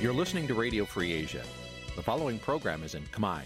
[0.00, 1.42] You're listening to Radio Free Asia.
[1.96, 3.40] The following program is in Khmer.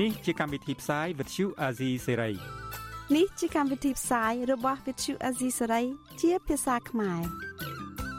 [0.00, 2.34] នេះជាកម្មវិធីផ្សាយ Vuthu Azizi Serai
[3.16, 5.84] នេះជាកម្មវិធីផ្សាយរបស់ Vuthu Azizi Serai
[6.20, 7.20] ជាភាសាខ្មែរ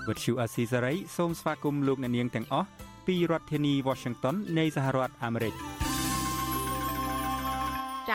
[0.08, 2.68] Vuthu Azizi Serai សូមស្វាគមន៍លោកអ្នកនាងទាំងអស់
[3.08, 5.56] ពីរដ្ឋធានី Washington នៃសហរដ្ឋអាមេរិក។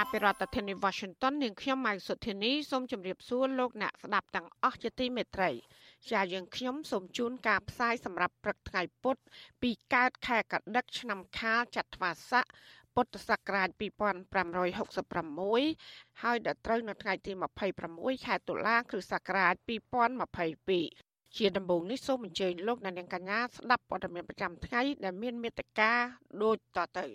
[0.01, 5.51] ចាប់ពីរដ្ឋធានី Washington នាងខ្ញុំម៉ៅសុធានីសូមជម្រាបសួរលោកអ្នកស្ដាប់ទាំងអស់ជាទីមេត្រី
[6.11, 9.17] ជាយើងខ្ញុំសូមជូនការផ្សាយសម្រាប់ព្រឹកថ្ងៃពុធ
[9.63, 12.45] ពីកើតខែកដិកឆ្នាំខាលចត្វាស័ក
[12.95, 13.81] ពុទ្ធសករាជ2566
[16.23, 17.33] ហើយដល់ត្រូវនៅថ្ងៃទី
[17.79, 19.55] 26ខែតុលាគ្រិស្តសករាជ
[20.65, 25.93] 2022ជាដំបូងនេះសូមអញ្ជើញលោកអ្នកនាងកញ្ញាស្ដាប់ព័ត៌មានប្រចាំថ្ងៃដែលមានមេត្តា
[26.43, 27.07] ដូចតទៅ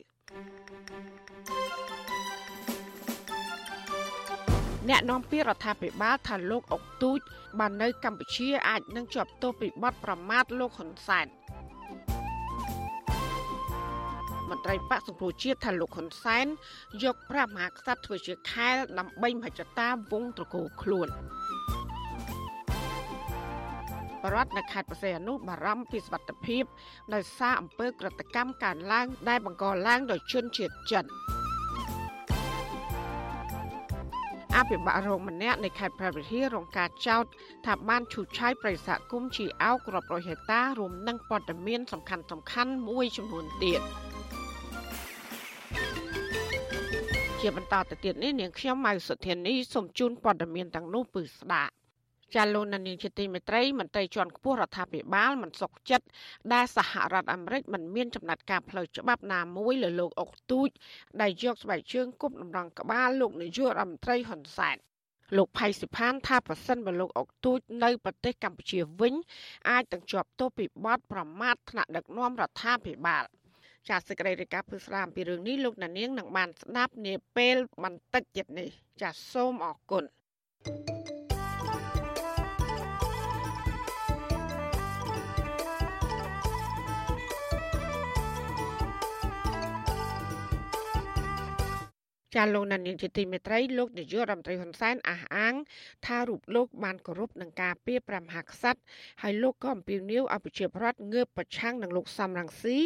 [4.90, 7.20] អ្នកនាំពាក្យរដ្ឋាភិបាលថាលោកអុកទូច
[7.60, 11.28] បាននៅកម្ពុជាអាចនឹងជាប់ទោសពីបទប្រមាថលោកហ៊ុនសែន
[14.50, 16.46] មន្ត្រីបកសង្គ្រោះជាតិថាលោកហ៊ុនសែន
[17.04, 21.08] យកព្រះមហាក្សត្រធ្វើជាខែលដើម្បីមហិច្ឆតាវងត្រកូលខ្លួន
[24.24, 26.64] បរដ្ឋនៅខេត្តបរសៃអនុបារម្ភពីសុវត្ថិភាព
[27.14, 31.06] ដោយសារអំពើក្រតកម្មកើនឡើងដែលបង្កឡើងដោយជនជាតិចិន។
[34.56, 37.26] អភិបាលរងម្នាក់នៃខេត្តព្រះវិហាររងការចោទ
[37.66, 43.82] ថាបានឈូសឆាយប្រិយសហគមន៍ជាអោករាប់រយហិកតារួមនឹងព័ត៌មានសំខាន់សំខាន់មួយចំនួនទៀត
[47.42, 51.74] ជាបន្តទៅទៀតនេះនាងខ្ញុំម៉ៅសុធានីសូមជូនព័ត៌មានទាំងនោះពឺស្ដាប់
[52.36, 56.06] ចាលោកនានីជាទីមេត្រីមន្ត្រីជាន់ខ្ពស់រដ្ឋាភិបាលមិនសុខចិត្ត
[56.54, 60.70] ដែលសហរដ្ឋអាមេរិកមិនមានចំណាត់ការផ្លូវច្បាប់ណាមួយលើលោកអុកទូច
[61.22, 64.78] ដែលយកស្បែកជើងគប់តម្រង់ក្បាលលោកនាយករដ្ឋមន្ត្រីហ៊ុនសែន
[65.38, 69.14] លោកផៃសិផានថាប្រសិនបើលោកអុកទូចនៅប្រទេសកម្ពុជាវិញ
[69.70, 73.24] អាចនឹងជាប់ទោសពីបទប្រមាថថ្នាក់ដឹកនាំរដ្ឋាភិបាល
[73.90, 78.70] ចាសសេចក្តីរាយការណ៍ពឹស្ដាមពីរឿងនេះលោកណានៀងនឹងបានស្ដាប់នាពេលបន្តិចទៀតនេះ
[79.02, 80.04] ចាសសូមអរគុណ
[80.66, 81.23] thank you
[92.36, 95.54] ចាលោកណានៀងជាទីមេត្រីលោកនាយករដ្ឋមន្ត្រីហ៊ុនសែនអះអាង
[96.06, 98.80] ថារូបលោកបានគោរពនឹងការពីព្រះមហាក្សត្រ
[99.22, 102.78] ហើយលោកក៏អំពាវនាវឲ្យប្រជាប្រដ្ឋងើបប្រឆាំងនឹងលោកសំរងស៊ី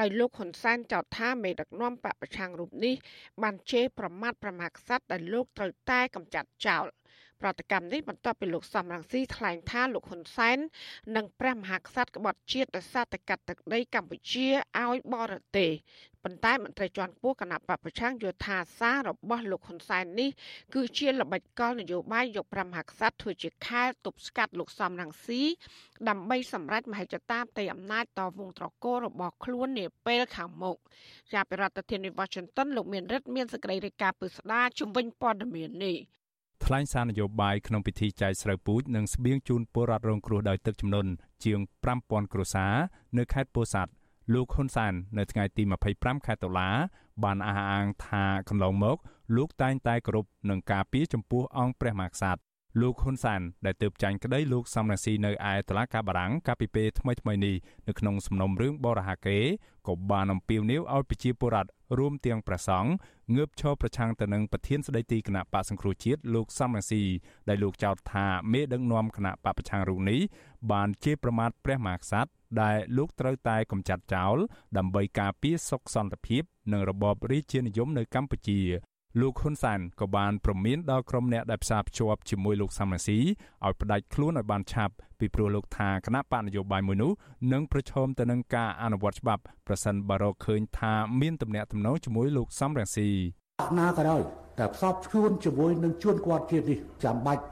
[0.00, 2.94] ដោយលោកហ៊ុនសែនចោទថាមេដឹកនាំបពប្រឆាំងរូបនេះ
[3.42, 6.86] បានជេរប្រមាថព្រះមហាក្សត្រដែលលោកត្រូវតែកម្ចាត់ចោល។
[7.40, 10.58] ប្រតិកម្មនេះបន្ទាប់ពីលោកសំរងស៊ីថ្លែងថាលោកហ៊ុនសែន
[11.16, 14.48] និងព្រះមហាក្សត្រក្បត់ជាតិដោយសារតែកាត់ទឹកដីកម្ពុជា
[14.82, 15.70] ឲ្យបរទេស
[16.24, 20.30] ប៉ុន្តែមន្ត្រីជាន់ខ្ពស់គណៈបពប្រឆាំងយល់ថាសាររបស់លោកហ៊ុនសែននេះ
[20.74, 25.42] គឺជាល្បិចកលនយោបាយយកព្រះមហាក្សត្រធ្វើជាខែលទប់ស្កាត់លោកសំរងស៊ី
[26.08, 30.76] ដើម្បីសម្រេចមហិច្ឆតាផ្ទៃអំណាចតវងត្រកូលរបស់ខ្លួននាពេលខាងមុខ
[31.32, 35.98] ជាប្រធានាធិបតី Washington លោកមានរិទ្ធមានសេចក្តីរាយការណ៍ពឹស្ដាជំវិញព័ត៌មាននេះ
[36.64, 41.10] ថ្លែងសារនយោបាយក្នុងពិធីចែកស្រូវពូជនិងស្បៀងជូនពលរដ្ឋរងគ្រោះដោយទឹកជំនន់
[41.44, 41.58] ជាង
[41.96, 42.74] 5000គ្រួសារ
[43.18, 43.92] នៅខេត្តពោធិ៍សាត់
[44.32, 45.62] លោកហ៊ុនសាននៅថ្ងៃទី
[45.94, 46.68] 25ខែតុលា
[47.24, 48.96] បានអះអាងថាកន្លងមក
[49.36, 52.40] លោកតែងតែគោរពនឹងការពារចំពោះអង្គព្រះមហាក្សត្រ
[52.80, 57.56] លោកហ៊ុនសានដែលទើបចាញ់ក្តីលោកសំរងស៊ីនៅឯតុលាការបារាំងកាលពីពេលថ្មីៗនេះ
[57.88, 59.38] នៅក្នុងសំណុំរឿងបរិហាកេ
[59.86, 62.90] ក៏បានអំពាវនាវឲ្យប្រជាពលរដ្ឋរួមទាំងព្រះសង្ឃ
[63.34, 67.02] ងើបឈរប្រឆាំងទៅនឹងប្រធានស្ដីទីគណៈបកសង្គ្រោះជាតិលោកសំរងស៊ី
[67.48, 70.20] ដែលលោកចោទថាមេដឹកនាំគណៈបកប្រឆាំងរូបនេះ
[70.72, 72.30] បានជាប្រមាថព្រះមហាក្សត្រ
[72.62, 74.36] ដែលលោកត្រូវតែកម្ចាត់ចោល
[74.78, 76.42] ដើម្បីការពារសុខសន្តិភាព
[76.72, 78.60] និងរបបរាជានិយមនៅកម្ពុជា
[79.20, 87.12] លោកហ៊ុនសានក៏បានប្រមានដល់ក្រុមអ្នកដែលផ្សារភ្ជាប់ជាមួយលោកសំរងស៊ីឲ្យផ្ដាច់ខ្លួនឲ្យបានឆាប់ពីព្រោះលោកថាគណៈបកនយោបាយមួយនោះ
[87.52, 93.08] នឹងប្រឈមទៅនឹងការអនុវត្តច្បាប់ប្រសិនបើរកឃើញថាមានទំនាក់ទំនងជាមួយលោកសំរងស៊ី
[93.78, 94.22] ណាក៏ដោយ
[94.58, 97.42] តែផ្សព្វជួនជាមួយនឹងជួនគាត់ជាតិនេះចាំបាច់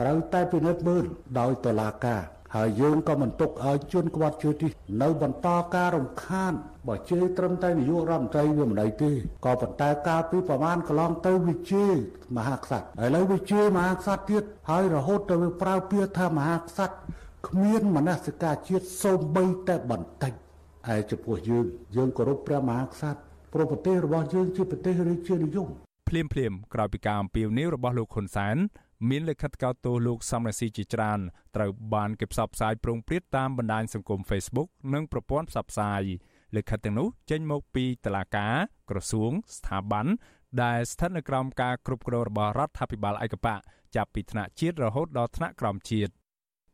[0.00, 1.04] ត្រូវតែពិនិត្យមើល
[1.38, 2.22] ដោយតុលាការ
[2.56, 4.68] ហើយយើងក៏មិនទុកឲ្យជួនក្បត់ជឿទី
[5.02, 6.52] នៅបន្តការរំខាន
[6.88, 9.10] បើជេរត្រឹមតែនាយករដ្ឋមន្ត្រីវាមិនដៃទេ
[9.44, 11.92] ក៏ប៉ុន្តែកាលពីប្រមាណកន្លងទៅវាជេរ
[12.36, 16.96] មហាក្សត្រឥឡូវវាជេរមហាក្សត្រទៀតហើយរហូតទៅវាប្រើពាក្យថាមហាក្សត្រ
[17.48, 20.32] គ្មានមនសិការជាតិសូម្បីតែបន្តិច
[20.94, 21.66] ឯចំពោះយើង
[21.96, 23.20] យើងគោរពព្រះមហាក្សត្រ
[23.52, 25.68] ព្រោះប្រទេសរបស់យើងជាប្រទេសរាជានិយម
[26.08, 28.56] ភ្លាមភ្លាមក្រោយពីការអំពាវនាវរបស់លោកហ៊ុនសែន
[29.10, 31.20] មានលិខិតកោតទោសលោកសំរងស៊ីជាច្រើន
[31.56, 36.02] ត្រូវបានគេផ្សព្វផ្សាយប្រងព្រាតតាមបណ្ដាញសង្គម Facebook និងប្រព័ន្ធផ្សព្វផ្សាយ
[36.56, 38.54] លិខិតទាំងនោះចេញមកពីតុលាការ
[38.90, 40.06] ក្រសួងស្ថាប័ន
[40.62, 43.60] ដែលស្ថិតនៅក្រោមការគ្រប់គ្រងរបស់រដ្ឋាភិបាលឯកបក
[43.96, 46.12] ចាប់ពីថ្នាក់ជាតិរហូតដល់ថ្នាក់ក្រោមជាតិ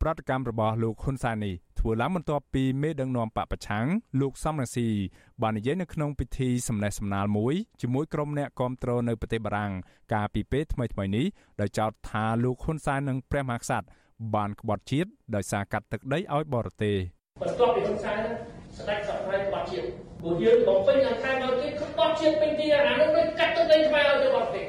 [0.01, 3.85] ប្រតិកម្មរបស់លោកហ៊ុនសែននេះ ធ្វើឡើងបន្ទាប់ពីមេដឹកនាំបពប្រឆាំង
[4.21, 4.87] លោកសំរងស៊ី
[5.41, 9.71] បាននិយាយនៅក្នុងពិធីសម្ដែងសម្ដាលមួយជាមួយក្រុមអ្នកគាំទ្រនៅប្រទេសបារាំង
[10.13, 11.25] កាលពីពេលថ្មីៗនេះ
[11.61, 13.87] ដោយចោទថាលោកហ៊ុនសែននិងព្រះមហាក្សត្រ
[14.35, 16.95] បានក្បត់ជាតិដោយសារកាត់ទឹកដីឲ្យបរទេស
[17.41, 18.19] បន្ទាប់ពីហ៊ុនសែន
[18.77, 19.87] ស្ដេចសព្វក្បត់ជាតិ
[20.21, 24.65] ពួកយើងបំពេញខាងខាងមកទៀតក្បត់ជាតិពេញទីអានោះដូចកាត់ទឹកដីខ្មែរឲ្យទៅបរទេស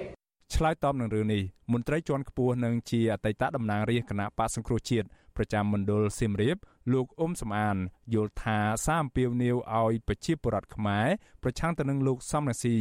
[0.54, 1.42] ឆ្លើយតបនឹងរឿងនេះ
[1.72, 5.08] មន្ត្រីជាន់ខ្ពស់និងជាអតីតតំណាងរាជគណៈបកសង្គ្រោះជាតិ
[5.40, 6.56] ប្រចាំមណ្ឌលសៀមរាប
[6.92, 7.76] លោកអ៊ុំសំអាន
[8.14, 11.06] យល់ថាសារអំពាវនាវឲ្យប្រជាពលរដ្ឋខ្មែរ
[11.42, 12.76] ប្រឆាំងទៅនឹងលោកសំរងស៊ី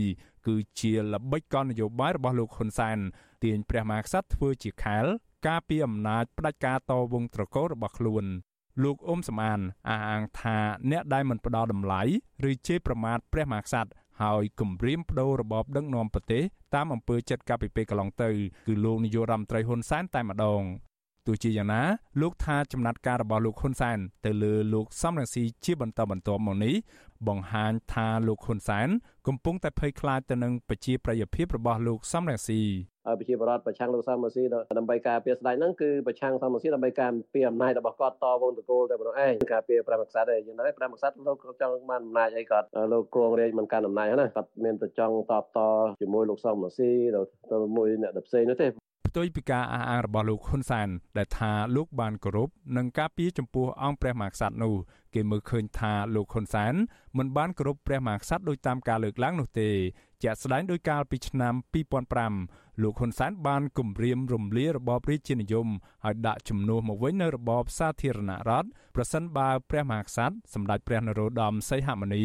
[0.48, 2.98] គឺជាល្បិចកលនយោបាយរបស់លោកហ៊ុនសែន
[3.44, 5.06] ទាញព្រះមហាក្សត្រធ្វើជាខែល
[5.48, 8.26] ការពីអំណាចផ្ដាច់ការតវងត្រកូលរបស់ខ្លួន
[8.84, 9.60] លោកអ៊ុំសំអាន
[9.90, 10.58] អះអាងថា
[10.92, 12.02] អ្នកដែលមិនផ្ដល់តម្លៃ
[12.50, 13.92] ឬជេរប្រមាថព្រះមហាក្សត្រ
[14.22, 16.44] ហើយគម្រាមបដូររបបដឹកនាំប្រទេស
[16.76, 18.30] តាមអំពើចិត្តកាលពីពេលកន្លងទៅ
[18.68, 20.62] គឺលោកនាយករដ្ឋមន្ត្រីហ៊ុនសែនតែម្ដង
[21.30, 21.82] ទោះជាយ៉ាងណា
[22.22, 26.76] លោកថាចំណាត់ការរបស់លោកហ៊ុនសែនទៅលើលោកសំរងស៊ីជាបន្តបន្ទាប់មកនេះ
[27.28, 28.88] បង្ហាញថាលោកហ៊ុនសែន
[29.28, 32.62] កំពុងតែភ័យខ្លាចទៅនឹងប្រជាប្រិយភាពរបស់លោកសំរងស៊ី
[33.20, 34.44] ប្រជាបរតប្រឆាំងលោកសំរងស៊ី
[34.78, 45.60] ដើម្បីការពារស្ដេចហ្នឹងគឺប្រឆាំងសំរងស៊ីដើម្បីការពារអំណាចរបស់គាត់តវងតកូលតែប៉ុណ្ណោះឯងការពារព្រះមក្សត្រឯងយ៉ាងណាព្រះមក្សត្រលោកចង់បានអំណាចអីគាត់លោកគងរាជមិនកាន់អំណាចណាគាត់មានតែចង់តបត
[46.02, 46.92] ជាមួយលោកសំរងស៊ី
[47.52, 48.68] ទៅមួយអ្នកផ្សេងនោះទេ
[49.08, 50.88] ផ្ទុយពីការអះអាងរបស់លោកហ៊ុនសែន
[51.18, 54.74] ដែលថាលោកបានគោរពនិងការពារចំពោះអង្គព្រះមហាក្សត្រនោះ
[55.14, 56.74] គេមើលឃើញថាលោកហ៊ុនសែន
[57.18, 59.70] មិនបានគោរពព្រះមហាក្សត្រដោយតាមការលើកឡើងនោះទេ
[60.24, 61.54] ជាក់ស្ដែងដោយកាលពីឆ្នាំ
[62.18, 65.68] 2005លោកហ៊ុនសែនបានគម្រាមរំលាយរបបរាជានិយម
[66.06, 72.24] ហើយដាក់ជំនួសមកវិញនៅរបបសាធារណរដ្ឋប្រសិនបើព្រះមហាក្សត្រសម្ដេចព្រះនរោត្តមសីហមុនី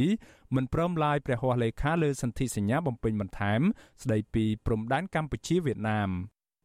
[0.54, 3.60] មិនព្រមឡាយព្រះហស្ថលេខាលើសន្ធិសញ្ញាបំពេញបន្ថែម
[4.02, 6.10] ស្ដីពីព្រំដែនកម្ពុជាវៀតណាម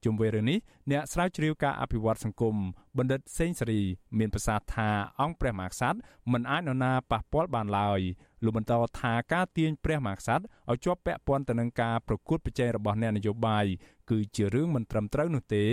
[0.03, 0.59] ជុំវិញរឿងនេះ
[0.91, 2.55] អ្នកស្រាវជ្រាវការអភិវឌ្ឍសង្គម
[2.97, 3.81] បណ្ឌិតសេងសេរី
[4.17, 5.97] មានប្រសាសន៍ថាអង្គព្រះមហាក្សត្រ
[6.31, 7.99] មិនអាចនរណាប៉ះពាល់បានឡើយ
[8.43, 13.65] លោកបន្តថាការទាញព្រះមហាក្សត្រឲ្យជាប់ពាក់ព័ន្ធទៅនឹងការប្រកួតប្រជែងរបស់អ្នកនយោបាយ
[14.09, 15.65] គឺជារឿងមិនត្រឹមត្រូវនោះទេ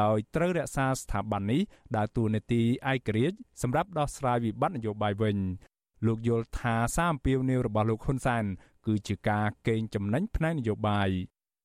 [0.00, 1.60] ដោយត្រូវរក្សាស្ថាប័ននេះ
[1.96, 2.62] ដើរតួនាទី
[2.92, 5.36] ឯករាជ្យសម្រាប់ដោះស្រាយវិបត្តិនយោបាយវិញ
[6.06, 8.44] លោកយល់ថាសារអំពាវនាវរបស់លោកហ៊ុនសែន
[8.86, 11.10] គឺជាការកេងចំណេញផ្នែកនយោបាយ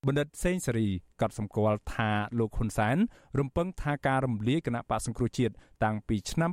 [0.07, 0.87] បណ្ឌិតសេងសេរី
[1.21, 2.09] កត់សម្គាល់ថា
[2.39, 2.97] លោកហ៊ុនសែន
[3.39, 5.53] រំពឹងថាការរំលាយគណៈបកសង្គ្រោះជាតិ
[5.83, 6.51] តាំងពីឆ្នាំ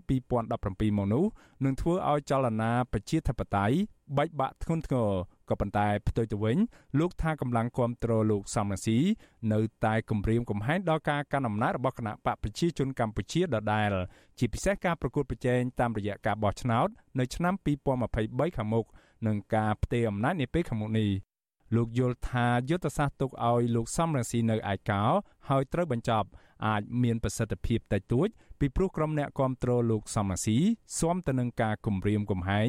[0.49, 1.25] 2017មកនោះ
[1.65, 3.77] នឹងធ្វើឲ្យចលនាប្រជាធិបតេយ្យ
[4.17, 5.11] បែកបាក់ធ្ងន់ធ្ងរ
[5.49, 6.57] ក៏ប៉ុន្តែផ្ទុយទៅវិញ
[6.99, 8.99] លោកថាកម្លាំងគ្រប់គ្រងលោកសំរងស៊ី
[9.53, 13.91] នៅតែគម្រាមកំហែងដល់ការកាន់អំណាចរបស់គណៈបកប្រជាជនកម្ពុជាដដែល
[14.39, 16.89] ជាពិសេសការប្រកួតប្រជែងតាមរយៈការបោះឆ្នោត
[17.19, 17.55] នៅឆ្នាំ
[18.07, 18.87] 2023ខាងមុខ
[19.27, 21.11] និងការផ្ទេរអំណាចនាពេលខាងមុខនេះ
[21.77, 25.03] លោកយល់ថាយុទ្ធសាស្ត្រទុកឲ្យលោកសំរងស៊ីនៅឯកោ
[25.49, 26.29] ហើយត្រូវបញ្ចប់
[26.67, 28.29] អាចមានប្រសិទ្ធភាពតិចតួច
[28.61, 30.57] ពីព្រោះក្រុមអ្នកគ្រប់គ្រងលោកសំរងស៊ី
[30.99, 32.69] ស៊ាំទៅនឹងការគម្រាមកំហែង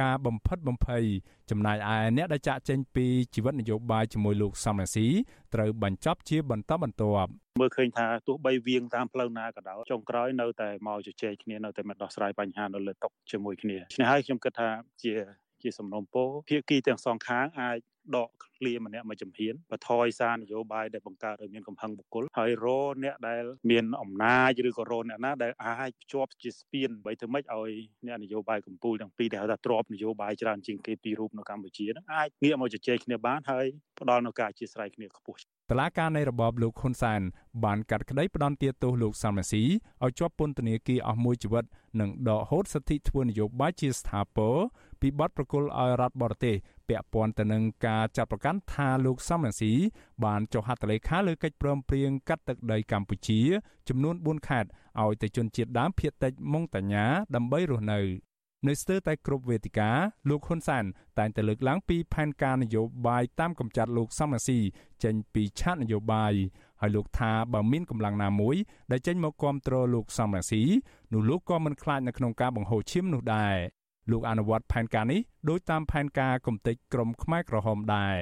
[0.00, 1.04] ការបំផិតបំភ័យ
[1.50, 5.06] ចំណែកឯអ្នកដែលចាក់ចេញពីជីវិតនយោបាយជាមួយលោកសំរងស៊ី
[5.54, 14.68] ត្រូវបញ្ចប់ជាបន្តបន្ទាប់មើលឃើញថាទោះបីវៀងតាមផ្លូវណាក៏ដោយចុងក្រោយនៅតែមកជជែកគ្នានៅតែមកដោះស្រាយបញ្ហានៅលើតុជាមួយគ្នាឆ្នេះហើយខ្ញុំគិតថា
[15.02, 15.12] ជា
[15.62, 17.78] ជាសំណុំពរភាគីទាំងសងខាងអាច
[18.16, 22.66] ដកឃ្លាម្នាក់មួយចំហៀនបថយសារនយោបាយដែលបង្កើតឲ្យមានកំហឹងបុគ្គលហើយរ
[23.04, 27.72] អ្នកដែលមានអំណាចឬក៏រអ្នកណាដែលអាចភ្ជាប់ជាស្ពានបីធ្វើម៉េចឲ្យ
[28.06, 33.66] អ្នកនយោបាយកម្ពុជាទាំងពីរដែលហៅថាទ្របនយោបាយច្រើនជាងគេពីររូបនៅកម្ពុជានឹងអាចងាកមកជជែកគ្នាបានហើយ
[34.00, 35.40] ផ្ដល់នូវការអធិស្ឋានគ្នាខ្ពស់
[35.70, 37.20] តឡាការនៃរបបលោកហ៊ុនសែន
[37.64, 39.62] បានកាត់ក្តីផ្ដន់ទាទោសលោកសំរងស៊ី
[40.02, 41.64] ឲ្យជាប់ពន្ធនាគារអស់មួយជីវិត
[42.00, 44.56] និងដកហូតសិទ្ធិធ្វើនយោបាយជាស្ថាពរ
[45.00, 46.54] ពីបទប្រគល់ឲ្យរដ្ឋបរទេស
[46.92, 49.72] ពាក់ព័ន្ធទៅនឹងការចាត់ប្រកាន់ថាលោកសំរងស៊ី
[50.24, 53.40] បានចុះហត្ថលេខាលើកិច្ចព្រមព្រៀងកាត់ទឹកដីកម្ពុជា
[53.88, 54.68] ចំនួន4ខេត្ត
[55.00, 57.06] ឲ្យទៅជនជាតិដើមភាគតិចម៉ុងតាញ៉ា
[57.36, 58.00] ដើម្បីរស់នៅ
[58.68, 59.90] នៅស្ទើរតែគ្រប់វេទិកា
[60.28, 60.84] លោកហ៊ុនសាន
[61.18, 64.58] តែងតែលើកឡើងពីផែនការនយោបាយតាមកម្ចាត់លោកសំរងស៊ី
[65.04, 66.34] ចេញពីឆាកនយោបាយ
[66.80, 68.56] ហើយលោកថាបើមានកម្លាំងណាមួយ
[68.90, 70.62] ដែលចេញមកគ្រប់គ្រងលោកសំរងស៊ី
[71.12, 73.56] នោះលោកក៏មិនខ្លាចនៅក្នុងការបង្ហូរឈាមនោះដែរ
[74.10, 78.16] លោកអនុវត្តផែនការនេះដោយតាមផែនការគំតិចក្រមខ្មែរក្រហមដែរ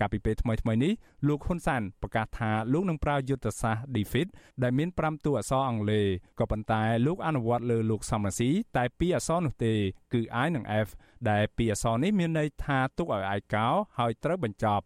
[0.00, 0.92] កាលពីពេលថ្មីៗនេះ
[1.28, 4.28] លោកហ៊ុនសានប្រកាសថាលោកនឹងប្រើយុទ្ធសាស្ត្រ defeat
[4.62, 6.06] ដែលមាន5តួអក្សរអង់គ្លេស
[6.38, 9.74] ក៏ប៉ុន្តែលោកអនុវត្តលើលោកសំរាស៊ីតែ2អក្សរនោះទេ
[10.12, 10.88] គឺ I និង F
[11.30, 14.84] ដែល2អក្សរនេះមានន័យថាទុកឲ្យឯកោហើយត្រូវបញ្ចប់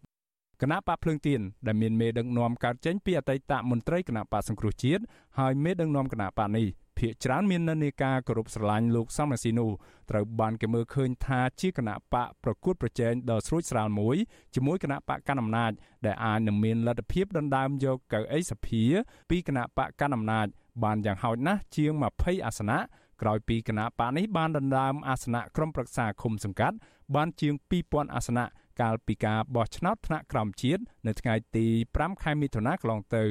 [0.61, 5.03] គណៈបកភ្លើងទៀនដែលមានមេដឹកនាំកើតចេញពីអតីតមន្ត្រីគណៈបកសង្គ្រោះជាតិ
[5.39, 6.67] ហើយមេដឹកនាំគណៈបកនេះ
[6.99, 9.69] ភាកច្រើនមាននិន្នាការគោរពស្រឡាញ់លោកសំរាស៊ីនោះ
[10.09, 14.17] ត្រូវបានគេមើលឃើញថាជាគណៈបកប្រកួតប្រជែងដ៏ស្រួចស្រាលមួយ
[14.55, 15.71] ជាមួយគណៈបកកណ្ដាលអំណាច
[16.05, 18.83] ដែលអាចនឹងមានលទ្ធភាពដណ្ដើមយកកៅអីសភា
[19.29, 20.47] ពីគណៈបកកណ្ដាលអំណាច
[20.83, 22.79] បានយ៉ាងហោចណាស់ជាង20អាសនៈ
[23.21, 26.75] ក្រោយពីគណៈបកនេះបានដណ្ដើមអាសនៈក្រុមប្រឹក្សាឃុំសង្កាត់
[27.15, 27.53] បានជាង
[27.85, 28.45] 2000អាសនៈ
[28.81, 31.65] កាលពីការបោះឆ្នោតថ្នាក់ក្រោមជាតិនៅថ្ងៃទី
[31.97, 33.25] 5ខែមិថុនាកន្លងទៅ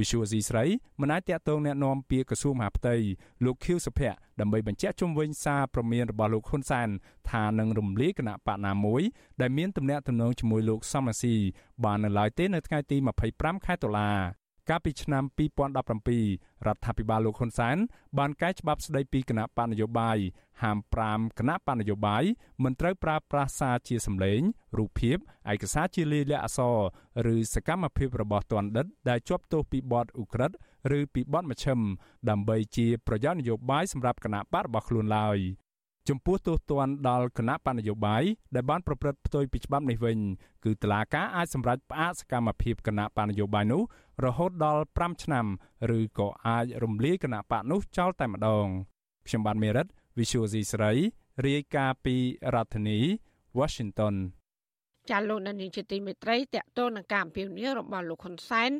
[0.00, 0.64] វិសុវស៊ីស្រី
[1.00, 2.94] មិនអាចតាក់ទងแนะនាំពាក្យក្រសួងមហាផ្ទៃ
[3.44, 6.88] លោកខៀវសុភ័ក្រដើម្បីបញ្ជាក់ជុំវិញសារព្រមានរបស់លោកហ៊ុនសែន
[7.30, 9.02] ថានឹងរំលាយគណៈបកណាមួយ
[9.40, 11.34] ដែលមានទំនាក់ទំនងជាមួយលោកសំរាស៊ី
[11.84, 12.96] បាននៅឡើយទេនៅថ្ងៃទី
[13.32, 14.39] 25ខែតុលា
[14.71, 15.23] កាលពីឆ្នាំ
[15.89, 17.77] 2017រដ្ឋាភិបាលលោកហ៊ុនសែន
[18.17, 20.17] បានកែច្បាប់ស្តីពីគណៈបណ្ឌនយោបាយ
[20.61, 22.23] ហាម5គណៈបណ្ឌនយោបាយ
[22.63, 24.39] មិនត្រូវប្រើប្រាស់សារជាសម្លេង
[24.77, 25.17] រូបភាព
[25.51, 26.59] ឯកសារជាលាយលក្ខណ៍អក្ស
[27.25, 30.55] រឬសកម្មភាពរបស់ទណ្ឌិត ដែលជាប់ទោសពីបទឧក្រិដ្ឋ
[30.97, 31.79] ឬពីបទមជ្ឈិម
[32.29, 35.39] ដើម្បីជាប្រយោជន៍នយោបាយសម្រាប់គណៈបករបស់ខ្លួនឡើយ
[36.09, 38.23] ចំពោះទោសទណ្ឌដល់គណៈបណ្ឌនយោបាយ
[38.55, 40.17] ដែលបានប្រព្រឹត្តផ្ទុយពីច្បាប់នេះវិញ
[40.63, 43.81] គឺតុលាការអាចសម្រេចផ្អាកសកម្មភាពគណៈបណ្ឌនយោបាយនោះ
[44.25, 45.45] រហូតដល់5ឆ្នាំ
[45.97, 48.65] ឬក៏អាចរំលាយគណៈបកនោះចោលតែម្ដង
[49.27, 50.91] ខ្ញុំបាទមេរិត Visual C ស្រី
[51.45, 52.15] រាយការណ៍ពី
[52.53, 52.99] រដ្ឋធានី
[53.59, 54.15] Washington
[55.09, 58.71] ចាលោកនានីជាទីមេត្រីតកតលនឹងការអំពាវនាវរបស់លោកហ៊ុនសែន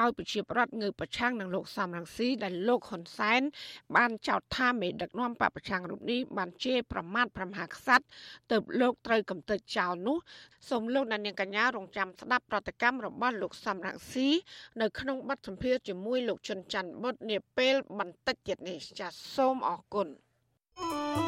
[0.00, 3.40] ឲ្យប្រជាប្រដ្ឋងើបប្រឆាំងនឹងលោកសំរងស៊ីដែលលោកហ៊ុនសែន
[3.96, 8.04] បានចោទថាមេដឹកនាំបពប្រឆាំងរូបនេះបានជេរប្រមាថប្រមហាក្សត្រ
[8.50, 10.18] ទើបលោកត្រូវកំទេចចោលនោះ
[10.68, 14.28] សូមលោកនាងកញ្ញារងចាំស្ដាប់ប្រតិកម្មរបស់លោកសំរងស៊ី
[14.80, 20.08] នៅក្នុងបទសម្ភាសន៍ជាមួយលោកជុនច័ន្ទបុតនាពេលបន្តិចទៀតនេះចាសសូមអរគុណ
[20.78, 21.27] thank you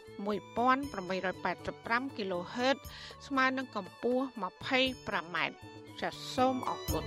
[0.17, 2.77] 1885 kHz
[3.27, 5.37] ស្មើនឹងកម្ពស់ 25m
[6.01, 7.05] ចាសសូមអរគុណ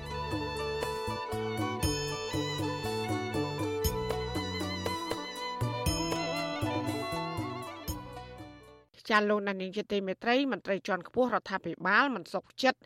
[9.11, 12.80] ចាលោកនានីជាទីមេត្រីមន្ត្រីជាន់ខ្ពស់រដ្ឋាភិបាលមិនសុខចិត្ត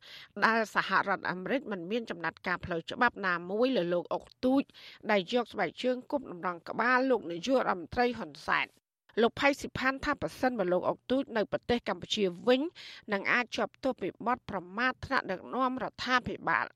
[0.44, 4.62] ដែលសហរដ្ឋអាមេរិកមិនមានចំណាត់ការផ្លូវច្បាប់ណាមួយលើលោកអុកទូច
[5.10, 8.66] ដែលយកស្បែកជើងគប់តម្រង់ក្បាលលោកនាយករដ្ឋមន្ត្រីហ៊ុនសែន
[9.22, 12.60] លោកផៃសិផានថាប៉ះសិនបើលោកអុកទូចនៅប្រទេសកម្ពុជាវិញ
[13.12, 16.66] នឹងអាចជាប់ទោសពីបទប្រមាថថ្នាក់ដឹកនាំរដ្ឋាភិបាល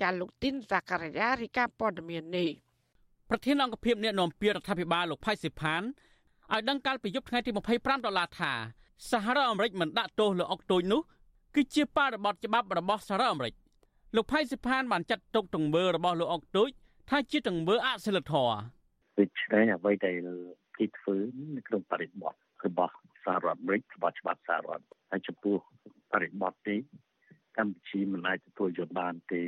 [0.00, 2.50] ចាលោកទីនសាការីយ៉ារីកាព័ត៌មាននេះ
[3.30, 5.82] ប្រធានអង្គភិបអ្នកនាំពាក្យរដ្ឋាភិបាលលោកផៃសិផាន
[6.52, 8.52] ឲ្យដឹងកាលពីយប់ថ្ងៃទី25ដុល្លារថា
[9.10, 11.00] សហរដ្ឋអាមេរិកមិនដាក់ទោសលោកអុកទូចនោះ
[11.54, 13.54] គឺជាបរិបទច្បាប់របស់សហរដ្ឋអាមេរិក
[14.16, 16.68] លោកផៃសិផានបានចាត់ទុកទង្វើរបស់លោកអុកទូច
[17.10, 18.56] ថាជាទង្វើអសិលធម៌
[19.18, 20.28] ដូច្នេះអ្វីដែល
[20.78, 21.16] គេធ្វើ
[21.56, 22.34] នៅក្នុងបរិបទ
[22.66, 22.94] របស់
[23.24, 25.56] សហរដ្ឋអាមេរិករបស់ច្បាប់សហរដ្ឋហើយចំពោះ
[26.12, 26.80] បរិបទនេះ
[27.58, 29.42] កម្ពុជាមិនអាចទទួលយកបានទេ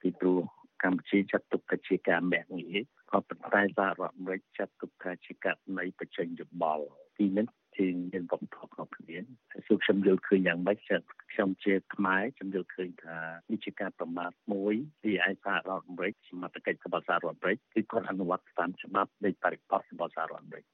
[0.00, 0.40] ពីព្រោះ
[0.84, 2.78] កម្ពុជាចាត់ទុកថាជាការមាក់ងាយ
[3.10, 6.86] ក៏ប៉ុន្តែសហរដ្ឋអាមេរិកចាត់ទុកថាជាករណីបញ្ចេញយោបល់
[7.18, 9.16] ទីនេះ ជាមានវប្បធម៌របស់គ្នា
[9.52, 10.96] ហើយសូមខ្ញុំយល់ឃើញយ៉ាងម៉េចចា
[11.32, 13.18] ខ្ញុំជាខ្មែរខ្ញុំយល់ឃើញថា
[13.50, 20.64] នេះជាការប្រមាថមួយពីឯសហរដ្ឋអាមេរិកសមត្ថកិច្ចរបស់សហរដ្ឋអាមេរិកគឺគាត់អនុវត្តតាមច្បាប់នៃបរិបទរបស់សហរដ្ឋអាមេរិក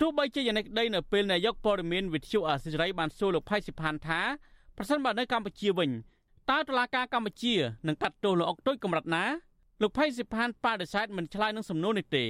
[0.00, 4.20] ទោះបីជាយ៉ាងនេះក្តីនៅពេលនាយកព័ត៌មានវិទ្យុអាស៊ីសេរីបានសួរលោកផៃសិផានថា
[4.76, 5.90] ប្រសិនបើនៅកម្ពុជាវិញ
[6.50, 7.54] តើតុលាការកម្ពុជា
[7.86, 9.24] នឹងកាត់ទោសលោកអុកទុយកម្រិតណា
[9.82, 12.24] លោកផៃសិផានបដិសេធមិនឆ្លើយនឹងសំណួរនេះទេ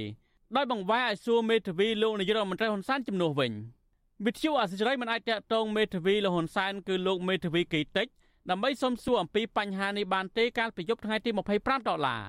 [0.55, 3.51] ដោយបង្វែរឲ្យសួរមេធាវីលោកនាយករដ្ឋមន្ត្រីហ៊ុនសែនជំនួសវិញ
[4.25, 8.07] វិទ្យុអាស៊ីសេរីមិនអាចតាក់ទងមេធាវីលហ៊ុនសែនគឺលោកមេធាវីកេតិច
[8.49, 12.21] ដើម្បីសុំសួរអំពីបញ្ហានេះបានទេកាលពីយប់ថ្ងៃទី25ដុល្លារ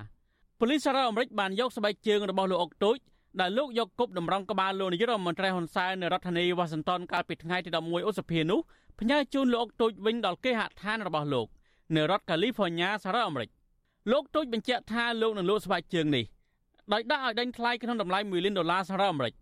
[0.58, 2.96] ប៉ូលីសសារ៉ាអាមេរិកបានយកស្បែកជើងរបស់លោកអុកទូច
[3.40, 8.60] ដែលលោកយកគប់តម្រង់ក្បាលលោកនាយករដ្ឋមន្ត្រីហ៊ុនសែននៅរដ្ឋធានីវ៉ាស៊ីនតោនកាលពីថ្ងៃទី11ឧសភានោះ
[9.00, 11.46] ផ្ញើជូនលោកអុកទូចវិញដល់គេហដ្ឋានរបស់លោក
[11.96, 13.50] នៅរដ្ឋកាលីហ្វ័រញ៉ាសហរដ្ឋអាមេរិក
[14.12, 16.24] លោកទូចបញ្ជាក់ថាលោកនឹងលក់ស្បែកជើងនេះ
[16.92, 19.34] ដោយដាក់ឲ្យដេញថ្លៃក្នុងតម្លៃ1លានដុល្លារសហរដ្ឋអាមេរិក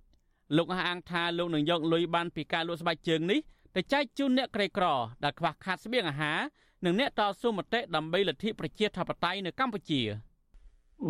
[0.57, 3.41] លោកអះអាងថាលោកនឹងយកលុយបានពីការលក់ស្បែកជើងនេះ
[3.77, 4.87] ទៅចែកជូនអ្នកក្រីក្រ
[5.25, 6.39] ដែលខ្វះខាតស្បៀងអាហារ
[6.85, 10.03] និងអ្នកតស៊ូមតិដើម្បីលទ្ធិប្រជាធិបតេយ្យនៅកម្ពុជា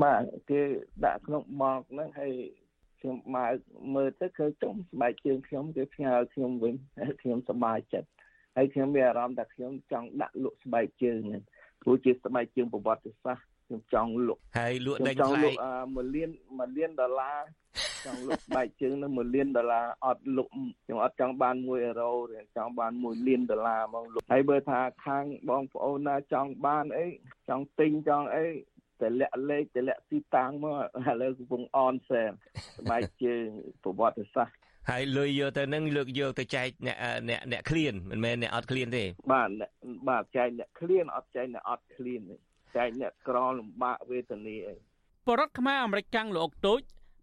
[0.02, 0.60] បាទគេ
[1.04, 2.32] ដាក់ក្នុងមកហ្នឹងហើយ
[3.00, 3.52] ខ្ញុំមក
[3.94, 8.08] មើលទៅឃើញចំស្បែកជើងខ្ញុំគេផ្ញើខ្ញុំវិញហើយខ្ញុំសប្បាយចិត្ត
[8.56, 11.42] ហើយខ្ញុំមានអារម្មណ៍ថាខ្ញុំចង់ដាក់លក់ស្បែកជើងហ្នឹង
[11.82, 17.38] ព្រោះជាស្បែកជើងប្រវត្តិសាស្ត្រ ខ្ញុំចង់លក់ហើយលក់ដេញថ្លៃចង់លក់1លាន1លានដុល្លារ
[18.06, 20.52] ចង់លក់បែកជើងនឹង1លានដុល្លារអត់លក់
[20.84, 27.06] ខ្ញុំអត់ចង់បាន1អឺរ៉ូទេចង់បាន1លានដុល្លារហ្មងលក់ហើយបើថាខាងបងប្អូនណាចង់បានអី
[27.48, 28.46] ចង់ទិញចង់អី
[29.00, 30.76] តែលាក់លេខតែលាក់ទីតាំងមក
[31.08, 32.30] ឥឡូវកំពុងអនសែន
[32.78, 33.46] ស្បែកជើង
[33.82, 34.56] ប្រវត្តិសាស្ត្រ
[34.90, 36.96] ហើយលុយយកទៅនឹងលើកយកទៅចែកអ្នក
[37.28, 39.48] អ្នកអ្នកឃ្លានមិនមែនអ្នកអត់ឃ្លានទេបាទ
[40.08, 42.36] បាទចែកអ្នកឃ្លានអត់ចែកអ្នកអត់ឃ្លានទេ
[42.76, 44.74] ចែកអ្នកក្រលំបាកវេទនាអី
[45.26, 46.80] បរដ្ឋខ្មែរអាមេរិកកាំងលោកអុកតូច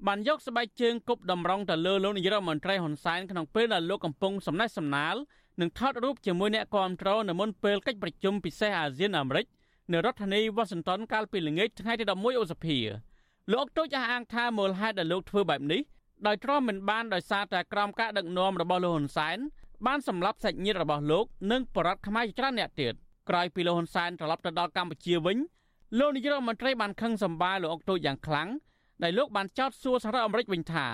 [0.08, 5.16] បានយកស្បែកជើងគប់តម្រង់ទៅលើលោកនាយរដ្ឋមន្ត្រីហ៊ុនសែនក្នុងពេលដែលលោកកំពុងសំណេះសំណាល
[5.62, 9.46] និងថតរូបជាមួយអ្នកគាំទ្រនៅមុនពេលកិច្ចប្រជុំពិសេសអាស៊ានអាមេរិក
[9.92, 12.78] នៅរដ្ឋធានីវ៉ាស៊ីនតោនកាលពីល្ងាចថ្ងៃទី11ឧសភា
[13.52, 15.82] លោកអុកតូចអះអាងថាមូលហេតុដែលលោកធ្វើបែបនេះ
[16.28, 19.38] ដោយទ្រាំមិនបានដោយសារតែក្រមការដឹកនាំរបស់លោកហ៊ុនសែន
[19.86, 22.94] បានសម្លាប់សាច់ញាតិរបស់លោកនិងបរដ្ឋខ្មែរជាច្រើនអ្នកទៀត
[23.30, 25.38] ក្រោយពីលោកហ៊ុនសែនត្រឡប់ទៅដល់កម្ពុជាវិញ
[26.00, 28.50] លោកនាយរដ្ឋមន្ត្រីបានខឹងសម្បាលោកអុកតូចយ៉ាងខ្លាំង
[29.04, 30.86] ដែលលោកបានចោទសួរសហរដ្ឋអាមេរិកវិញថា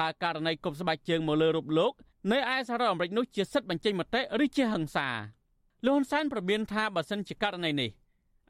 [0.00, 1.92] តើករណីគប់ស្បែកជើងមកលើរូបលោក
[2.32, 5.08] នៅឯសហរដ្ឋអាមេរិកនោះជាសិទ្ធិបញ្ចេញមតិឬជាហិង្សា
[5.86, 7.90] លោកហ៊ុនសែនប្រមានថាបើសិនជាករណីនេះ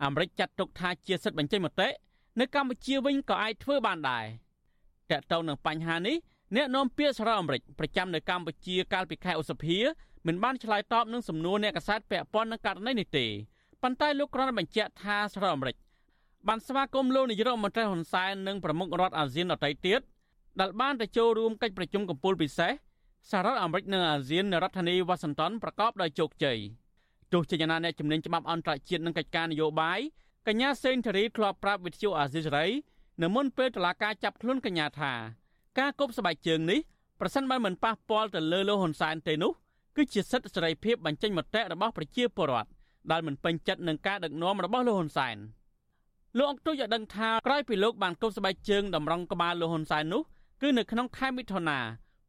[0.05, 1.89] អាមេរិកចាត់ទុកថាជាសិទ្ធិបញ្ចេញមតិ
[2.41, 4.27] នៅកម្ពុជាវិញក៏អាចធ្វើបានដែរ
[5.11, 6.17] តើតើនឹងបញ្ហានេះ
[6.57, 9.79] អ្នកនាំពាក្យសហរដ្ឋអាមេរិកប្រចាំនៅកម្ពុជាកាលពីខែឧសភា
[10.27, 13.27] មិនបានឆ្លើយតបនឹងសំណួរអ្នកកសែតពាក់ព័ន្ធនឹងករណីនេះទេ
[13.83, 15.77] ប៉ុន្តែលោកគ្រាន់តែបញ្ជាក់ថាសហរដ្ឋអាមេរិក
[16.49, 20.01] បានស្វាគមន៍លោកនាយរដ្ឋមន្ត្រីហ៊ុនសែននិងប្រមុខរដ្ឋអាស៊ានដទៃទៀត
[20.61, 22.73] ដែលបានទៅចូលរួមកិច្ចប្រជុំកំពូលពិសេស
[23.31, 26.59] សហរដ្ឋអាមេរិកនិងអាស៊ាននៅរដ្ឋធានីវ៉ាស៊ីនតោនប្រកបដោយជោគជ័យ
[27.33, 30.01] ទោះជាយ៉ាងណាអ្នកជំនាញច្បាប់អន្តរជាតិនិងកិច្ចការនយោបាយ
[30.47, 32.67] កញ្ញាសេងធារីធ្លាប់ប្រាប់វិទ្យុអាស៊ីសេរី
[33.23, 35.13] នៅមុនពេលតុលាការចាប់ខ្លួនកញ្ញាថា
[35.79, 36.81] ការគប់ស្បែកជើងនេះ
[37.21, 39.53] ប្រសិនបើមិនប៉ះពាល់ទៅលើលោកហ៊ុនសែនទេនោះ
[39.97, 42.71] គឺជាសិទ្ធិសេរីភាពបញ្ចេញមតិរបស់ប្រជាពលរដ្ឋ
[43.11, 45.37] ដែលមិនពេញចិត្តនឹងការដឹកនាំរបស់លោកហ៊ុនសែន
[46.39, 50.23] លោកអុកទូចឲ្យដឹងថាក្រោយពីលោកបានគប់ស្បែកជើងតម្រង់ក្បាលលោកហ៊ុនសែននោះ
[50.63, 51.79] គឺនៅក្នុងខែមិថុនា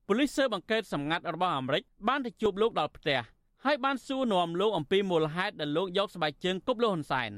[0.07, 3.19] ប៉ូលីសស៊ើបអង្កេតសម្ងាត់របស់អាមេរិកបានទៅជួបលោកដល់ផ្ទះ
[3.65, 7.31] ហើយបានសួរនាំលោកអំពីមូលហេតុដែលលោកយកស្បែកជើងគប់លោកហ៊ុនសែន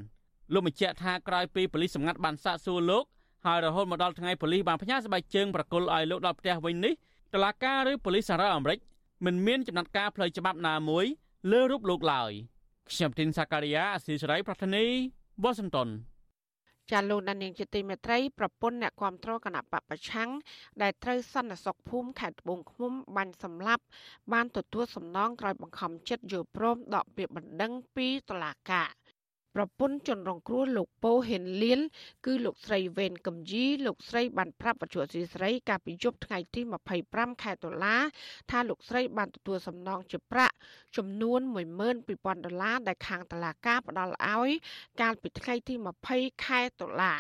[0.54, 3.04] លោកបញ្ជាក់ថាក្រោយពីប៉ូលីសសម្ងាត់បានសាកសួរលោក
[3.46, 6.94] ហើយរហូតមកដល់ថ្ងៃប៉ូលីសបានផ្ញើស្បែកជើងប្រគល់ឲ្យលោកដល់ផ្ទះវិញនេះ
[7.34, 8.80] តឡាការឬប៉ូលីសសហរដ្ឋអាមេរិក
[9.26, 11.06] មិនមានចំណាត់ការផ្លូវច្បាប់ណាមួយ
[11.52, 12.32] លើរូបលោកឡើយ
[12.90, 14.86] ខ្ញុំទីនសាការីយ៉ាអស៊ីសេរីប្រធានី
[15.44, 15.90] វ៉ាស៊ីនតោន
[16.92, 20.30] ចាលោកដានៀងជាទីមេត្រីប្រពន្ធអ្នកគ្រប់គ្រងគណៈបពប្រឆាំង
[20.82, 23.84] ដែលត្រូវសន្តិសុខភូមិខេត្តត្បូងឃ្មុំបាញ់សម្លាប់
[24.34, 28.90] បានទទួលសំណងក្រោយបង្ខំចិត្តយល់ព្រមដកពាក្យបណ្ដឹងពីតុលាការ
[29.56, 31.80] ប្រពន្ធជនរងគ្រោះលោកពោហេនលៀន
[32.26, 36.62] គឺលោកស្រីវេនកំយីលោកស្រីបានប្រាប់បច្ចុប្បន្នស្រីកាលពីយប់ថ្ងៃទី
[37.02, 37.98] 25ខែតុលា
[38.52, 40.56] ថាលោកស្រីបានទទួលសំណងជាប្រាក់
[40.98, 41.40] ចំនួន
[41.94, 44.50] 12000ដុល្លារដែលខាងតុលាការផ្ដល់ឲ្យ
[45.02, 45.74] កាលពីថ្ងៃទី
[46.10, 47.14] 20ខែតុលា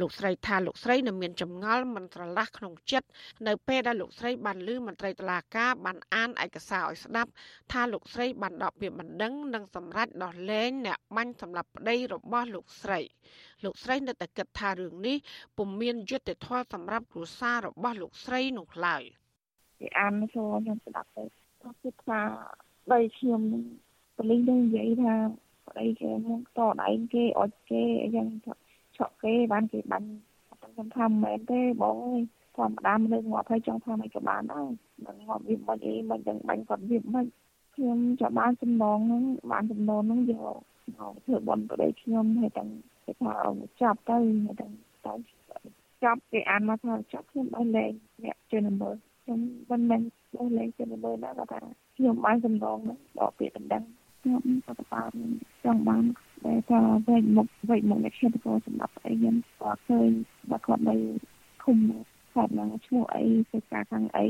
[0.00, 3.08] លោកស្រីថាលោកស្រីនៅមានចម្ងល់មិនស្រឡះក្នុងចិត្ត
[3.46, 7.30] នៅពេលដែលលោកស្រីបានឮមន្ត្រីតុលាការបានអានឯកសារឲ្យស្ដាប់
[7.72, 13.00] ថាលោកស្រីបានដកពាក្យបណ្ដឹងនិងសម្រេចដោះលែងអ្នកបាញ់សម្លាប់ប្តីរបស់លោកស្រី
[13.64, 15.16] លោកស្រីនៅតែគិតថារឿងនេះ
[15.56, 19.02] ពុំមានយុត្តិធម៌សម្រាប់គ្រួសាររបស់លោកស្រីនោះឡើយ
[19.80, 21.24] គេអានចូលខ្ញុំស្ដាប់ទៅ
[21.82, 22.20] គិតថា
[22.90, 23.42] បីខ្ញុំ
[24.16, 25.14] ប៉លីសនឹងនិយាយថា
[25.68, 28.26] ប្តីគេមកតដៃគេអត់គេអញ្ចឹង
[28.96, 30.08] ឆក់គេបានគេបាញ់
[30.62, 32.22] ខ្ញុំថាមិនមែនទេបងអើយ
[32.56, 34.66] ធម្មតាមនុស្សងាប់ហើយចង់ថាមិនក៏បានដែរ
[35.06, 37.26] មិនងាប់វាមិនអីមិនដឹងបាញ់គាត់វាមិន
[37.74, 40.56] ខ្ញុំចាំបានសំណងហ្នឹងបានសំណងហ្នឹងយក
[40.98, 42.68] មកធ្វើបន់ប្រទេសខ្ញុំហើយទាំង
[43.04, 43.32] គេថា
[43.80, 44.72] ចាប់ទៅហើយទាំង
[45.06, 45.14] តែ
[46.04, 47.92] ចាប់គេអានមកថាចាប់ខ្ញុំឲ្យលេង
[48.24, 49.38] អ្នកជឿនមើលខ្ញុំ
[49.70, 50.00] មិនមែន
[50.36, 51.60] ឲ្យលេងជឿនមើលណាគាត់ថា
[51.96, 53.84] ខ្ញុំបានសំណងហ្នឹងដកពាក្យដណ្ដឹង
[54.22, 55.12] ខ្ញុំក៏បាន
[55.64, 56.04] ចង់បាន
[56.46, 60.10] ដែលថាវែកមុខវែកមុខអ្នកខ្ញុំក៏សម្រាប់អីខ្ញុំក៏ឃើញ
[60.50, 60.96] បើគាត់នៅ
[61.62, 61.78] ឃុំ
[62.34, 64.26] គាត់នឹងឈ្មោះអីសេចក្ដីខាងអី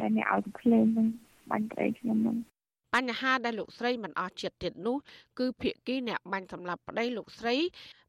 [0.00, 1.08] ដែលអ្នកឲ្យទៅក្លែងនឹង
[1.50, 2.36] បាញ់ប្តីខ្ញុំនឹង
[2.94, 4.96] បញ្ហាដែលលោកស្រីមិនអស់ចិត្តទៀតនោះ
[5.38, 7.56] គឺភៀកគីអ្នកបាញ់សម្លាប់ប្តីលោកស្រី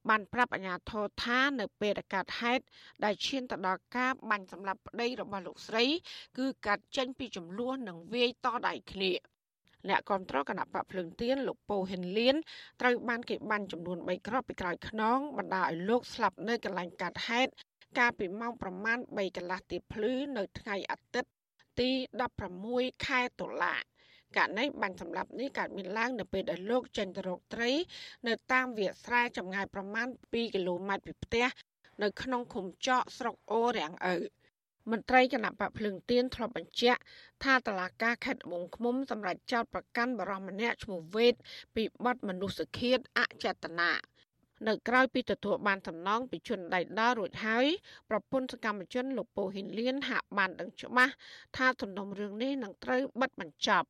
[0.09, 2.63] បានប្រាប់អាជ្ញាធរថានៅពេលដែលកាត់ហេតុ
[3.03, 5.85] ដែលឈានទៅដល់ការបាញ់សម្លាប់ប្តីរបស់លោកស្រី
[6.37, 9.11] គឺកាត់ចេញពីចំនួននិងវាយតដៃគ្នា
[9.89, 12.35] អ្នកគ្រប់គ្រងគណៈបកភ្លើងទៀនលោកពោហិនលៀន
[12.81, 17.51] ត្រូវបានគេបាញ់ចំនួន3គ្រាប់ពីក្រោយខ្នងបណ្ដាឲ្យលោកស្លាប់នៅកន្លែងកាត់ហេតុ
[17.99, 21.31] កាលពីម៉ោងប្រមាណ3កន្លះទីភ្លឺនៅថ្ងៃអាទិត្យ
[21.79, 21.89] ទី
[22.47, 23.75] 16ខែតុលា
[24.37, 27.71] ករណីបាញ់សម្លាប់នេះកើតមានឡើងនៅពេលដែលលោកចេញទៅរកត្រី
[28.27, 31.47] នៅតាមវាលស្រែចម្ងាយប្រមាណ2គីឡូម៉ែត្រពីផ្ទះ
[32.03, 34.15] នៅក្នុងឃុំចកស្រុកអូរាំងឪ
[34.91, 37.01] មន្ត្រីគណៈបកភ្លើងទៀនធ្លាប់បញ្ជាក់
[37.43, 41.35] ថាតឡាការខេត្តត្បូងឃ្មុំសម្រាប់ចោតប្រកាន់បរិម្នាក់ឈ្មោះវេត
[41.75, 43.91] ពីបទមនុស្សឃាតអចេតនា
[44.67, 47.65] នៅក្រៅពីទទួលបានតំណងពីជនដៃដល់រួចហើយ
[48.09, 51.13] ប្រពន្ធសកម្មជនលោកពូហ៊ីនលៀនហាក់បានដឹងច្បាស់
[51.57, 53.87] ថាទំនុំរឿងនេះនឹងត្រូវបិទបញ្ចប់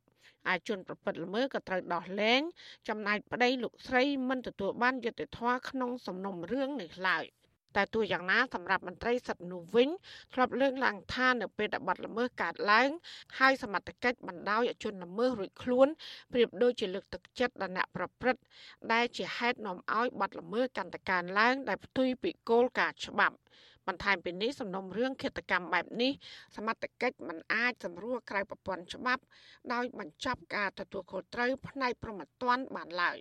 [0.48, 2.42] អាជនប្រព្រឹត្តល្មើសក៏ត្រូវដោះលែង
[2.88, 7.26] ចំណែកប្តីលោកស្រីមិនទទួលបានយុត្តិធម៌ក្នុងសំណុំរឿងនេះឡើយ
[7.78, 9.90] តែទោះយ៉ាងណាសម្រាប់មន្ត្រីសិទ្ធិមនុស្សវិញ
[10.34, 12.90] ធ្លាប់លើកឡើងថានៅពេលដែលបាត់ល្មើសកើតឡើង
[13.40, 15.88] ហើយសមត្ថកិច្ចបណ្ដោយឲ្យជនល្មើសរួចខ្លួន
[16.34, 18.42] ប្រៀបដូចជាលើកទឹកចិត្តដល់អ្នកប្រព្រឹត្ត
[18.94, 23.38] ដែលជាហេតុនាំឲ្យបាត់ល្មើសកាន់តែកើនឡើងដែលផ្ទុយពីគោលការណ៍ច្បាប់
[23.88, 26.12] បន្ថែមពីនេះសំណុំរឿងឃាតកម្មបែបនេះ
[26.56, 29.24] សមត្ថកិច្ចមិនអាចសម្រួលក្រៅប្រព័ន្ធច្បាប់
[29.74, 33.18] ដោយបញ្ចប់ការទទួលខុសត្រូវផ្នែកប្រមត្តនបានឡើយ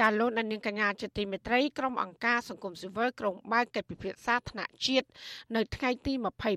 [0.00, 5.08] ចាលោកនាងកញ្ញាជាទីមេត្រីក្រុមអង្គការសង្គមស៊ីវិលក្រុងបើកកិច្ចពិភាក្សាថ្នាក់ជាតិ
[5.56, 6.12] នៅថ្ងៃទី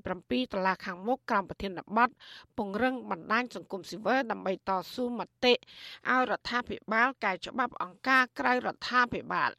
[0.06, 2.10] 27តុលាខាងមុខក្រោមប្រធានបទ
[2.58, 9.52] ពង្រឹងបណ្ដាញសង្គមស៊ីវិលដើម្បីតស៊ូមតិឲ្យរដ្ឋាភិបាលកែច្បាប់អង្គការក្រៅរដ្ឋាភិបាល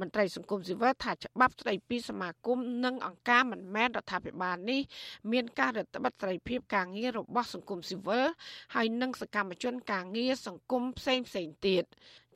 [0.00, 4.80] មន្ត្រីសង្គមស៊ីវិលថាច្បាប់ស្តីពីសមាគមនិងអង្គការមិនមែនរដ្ឋាភិបាលនេះ
[5.32, 8.26] មានការរដ្ឋបတ်សេរីភាពការងាររបស់សង្គមស៊ីវិល
[8.74, 11.84] ហើយនិងសកម្មជនការងារសង្គមផ្សេងផ្សេងទៀត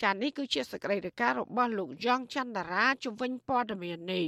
[0.02, 4.26] ចា៎នេះគឺជាសកម្មភាពរបស់លោកយ៉ងច័ន្ទរាជំវិញព័ត៌មាននេះ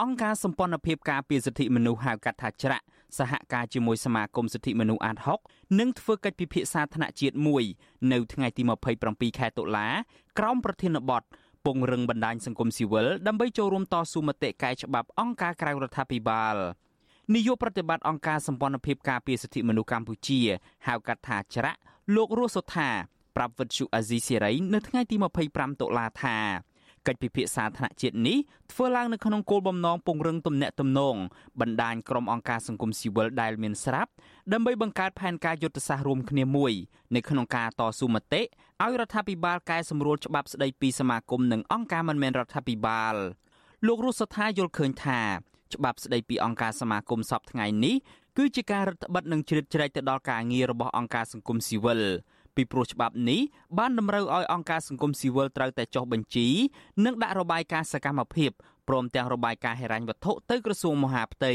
[0.00, 2.84] អង្គការសម្ព័ន្ធភាពការពារសិទ្ធិមនុស្សហៅកាត់ថាច្រាក់
[3.18, 5.16] សហការជាមួយសមាគមសិទ្ធិមនុស្សអាត
[5.48, 7.64] 6នឹងធ្វើកិច្ចពិភាក្សាថ្នាក់ជាតិមួយ
[8.12, 8.62] នៅថ្ងៃទី
[9.00, 9.88] 27ខែតុលា
[10.38, 11.22] ក្រោមប្រធានបទ
[11.66, 16.56] ពង្រឹងបណ្ដាញសង្គមស៊ីវិលដើម្បីចូលរួមតស៊ូមតិកែច្បាប់អង្គការក្រៅរដ្ឋាភិបាល
[17.34, 20.40] នាយកប្រតិបត្តិអង្គការសម្ព័ន្ធភាពការពារសិទ្ធិមនុស្សកម្ពុជា
[20.86, 21.78] ហៅកាត់ថាច្រាក់
[22.14, 22.88] លោករស់សុថា
[23.36, 25.16] ប្រាប់វិទ្យុអាស៊ីសេរីនៅថ្ងៃទី
[25.48, 26.36] 25តុលាថា
[27.06, 28.38] កិច្ចពិភាក្សាថ្នាក់ជាតិនេះ
[28.72, 31.16] ធ្វើឡើងនៅក្នុងគោលបំណងពង្រឹងទំនាក់ទំនង
[31.60, 34.10] បណ្ដាញក្រុមអង្គការសង្គមស៊ីវិលដែលមានស្រាប់
[34.52, 36.72] ដើម្បីបង្កើតផែនការយុទ្ធសាស្ត្ររួមគ្នាមួយ
[37.14, 38.42] នៅក្នុងការតស៊ូមតិ
[38.84, 43.14] ឲ្យរដ្ឋាភិបាលកែសម្រួលច្បាប់ស្ដីពីសមាគមនិងអង្គការមិនមែនរដ្ឋាភិបាល
[43.86, 45.20] លោករស់សថាយល់ឃើញថា
[45.74, 47.96] ច្បាប់ស្ដីពីអង្គការសមាគមសពថ្ងៃនេះ
[48.36, 52.00] គឺជាការរឹតបន្តឹងនិងជ្រៀតជ្រែកទៅដល់ការងាររបស់អង្គការសង្គមស៊ីវិល
[52.56, 53.40] ពីព្រោះច្បាប់នេះ
[53.78, 56.48] បានតម្រូវឲ្យអង្គការសង្គមស៊ីវិលត្រូវតែចុះបញ្ជី
[57.04, 58.50] និងដាក់របាយការណ៍សកម្មភាព
[58.88, 61.52] ព្រមទាំងរបាយការណ៍ហិរញ្ញវត្ថុទៅក្រសួងមហាផ្ទៃ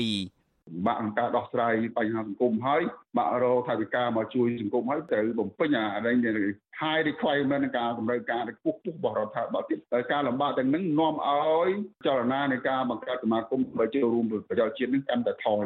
[0.86, 2.82] បាក់អង្គការដោះស្រាយបញ្ហាសង្គមហើយ
[3.18, 6.48] បាក់រកថវិកាមកជួយសង្គមហើយត្រូវបំពេញអានេះ
[6.82, 11.70] high requirement នៃការតម្រូវការខ្ពស់ខ្ពស់របស់រដ្ឋាភិបាលទៀតតែការលំបាកទាំងនេះនាំឲ្យ
[12.06, 15.64] ចលនានៃការបង្កើតសមាគមដើម្បីចូលរួមប្រយោជន៍ជាតិនេះកាន់តែថយ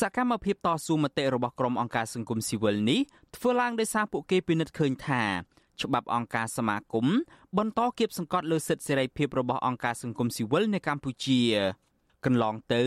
[0.00, 3.00] សកម្មភាពតស៊ូមតិរបស់ក្រុមអង្គការសង្គមស៊ីវិលនេះ
[3.36, 5.22] ធ្វើឡើងដោយសារពួកគេពិនិត្យឃើញថា
[5.82, 7.06] ច្បាប់អង្គការសមាគម
[7.58, 11.40] បន្តគៀបសង្កត់លើសិទ្ធិសេរីភាពរបស់អង្គការសង្គមស៊ីវិលនៅកម្ពុជា
[12.26, 12.82] កន្លងទៅ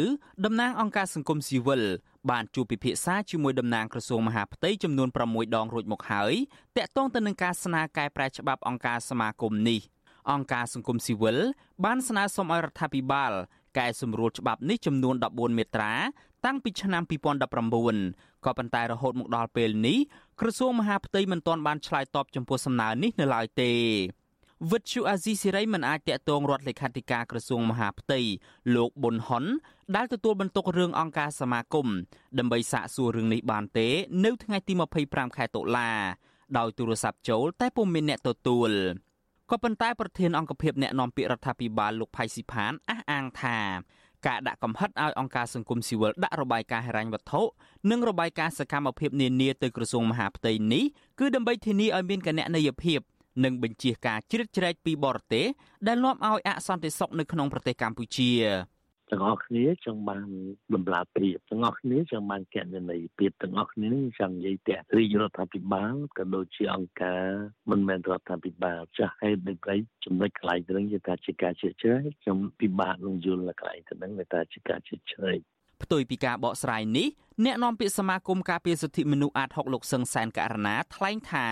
[0.46, 1.84] តំណាងអង្គការសង្គមស៊ីវិល
[2.32, 6.34] បានជួបពិភាក្សាជាមួយតំណាងក្រសួងមហាផ្ទៃចំនួន6ដងរួចមកហើយ
[6.78, 9.80] តាក់ទងទៅនឹងការស្នើកែប្រែច្បាប់អង្គការសមាគមនេះ
[10.32, 11.38] អង្គការសង្គមស៊ីវិល
[11.86, 13.32] បានស្នើសុំឲ្យរដ្ឋាភិបាល
[13.78, 15.94] កែសម្រួលច្បាប់នេះចំនួន14មាត្រា
[16.46, 19.98] តាំងពីឆ្នាំ2019ក៏ប៉ុន្តែរហូតមកដល់ពេលនេះ
[20.40, 23.72] ក្រសួងមហាផ្ទៃមិនទាន់បានឆ្លើយតបចំពោះសំណើនេះនៅឡើយទេ
[24.68, 28.20] វិទ្យុអាស៊ីសេរីមិនអាចតាក់ទងរដ្ឋលេខាធិការក្រសួងមហាផ្ទៃ
[28.76, 29.46] លោកប៊ុនហុន
[29.96, 31.88] ដែលទទួលបន្ទុករឿងអង្គការសមាគម
[32.40, 33.88] ដើម្បីសាកសួររឿងនេះបានទេ
[34.26, 34.74] នៅថ្ងៃទី
[35.06, 35.92] 25ខែតុលា
[36.58, 38.72] ដោយទូរស័ព្ទចូលតែពុំមានអ្នកទទួល
[39.52, 43.58] ក៏ប៉ុន្តែប្រធានអង្គភិបអ្នកណែនាំពាក្យរដ្ឋាភិបាលលោកផៃស៊ីផានអះអាងថា
[44.28, 47.42] ការដាក់កំហិតឲ្យអង្គការសង្គមស៊ីវិលដាក់របាយការណ៍ហិរញ្ញវត្ថុ
[47.92, 50.84] និងរបាយការណ៍សកម្មភាពនានាទៅក្រសួងមហាផ្ទៃនេះ
[51.20, 53.02] គឺដើម្បីធានាឲ្យមានគណនេយ្យភាព
[53.44, 55.46] និងបញ្ជាការជ្រៀតជ្រែកពីបរទេស
[55.88, 58.32] ដែលនាំឲ្យអសន្តិសុខនៅក្នុងប្រទេសកម្ពុជា
[59.12, 60.28] ទាំងអស់គ្នាចង់បាន
[60.74, 63.88] បំលាភាពទាំងអស់គ្នាចង់បានកណន័យភាពទាំងអស់គ្នា
[64.20, 67.24] ចង់និយាយតែរាជរដ្ឋាភិបាលក៏ដូចជាអង្គការ
[67.72, 69.76] មិនមែនរដ្ឋាភិបាលចាស់ហេតុដូចប្រៃ
[70.06, 75.40] ចំណុចកន្លែងទៅនឹងយថាជាការជឿជ្រែកខ្ញុំពិបាកនឹងយល់កន្លែងទៅនឹងថាជាការជឿជ្រែក
[75.84, 77.08] ផ្ទុយពីការបកស្រាយនេះ
[77.46, 81.48] អ្នកនាំពាក្យសមាគមការពារសិទ្ធិមនុស្សអាត6លោកសឹងសែនករណាថ្លែងថា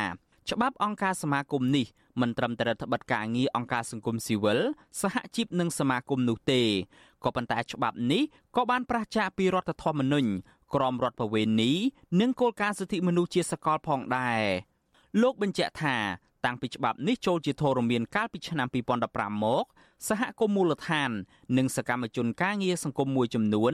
[0.51, 1.86] ច្បាប់អង្គការសមាគមនេះ
[2.21, 4.60] មិនត្រឹមតែរដ្ឋបတ်ការងារអង្គការសង្គមស៊ីវិល
[5.01, 6.62] សហជីពនិងសមាគមនោះទេ
[7.23, 8.23] ក៏ប៉ុន្តែច្បាប់នេះ
[8.55, 10.29] ក៏បានប្រឆាចពីរដ្ឋធម្មនុញ្ញ
[10.73, 11.71] ក្រមរដ្ឋប្រវេណី
[12.19, 14.43] និងគោលការណ៍សិទ្ធិមនុស្សជាសកលផងដែរ
[15.21, 15.95] លោកបញ្ជាក់ថា
[16.45, 18.67] តាំងពីច្បាប់នេះចូលជាធរមានកាលពីឆ្នាំ
[19.05, 19.65] 2015មក
[20.07, 21.12] សហគមន៍មូលដ្ឋាន
[21.57, 23.73] និងសកម្មជនការងារសង្គមមួយចំនួន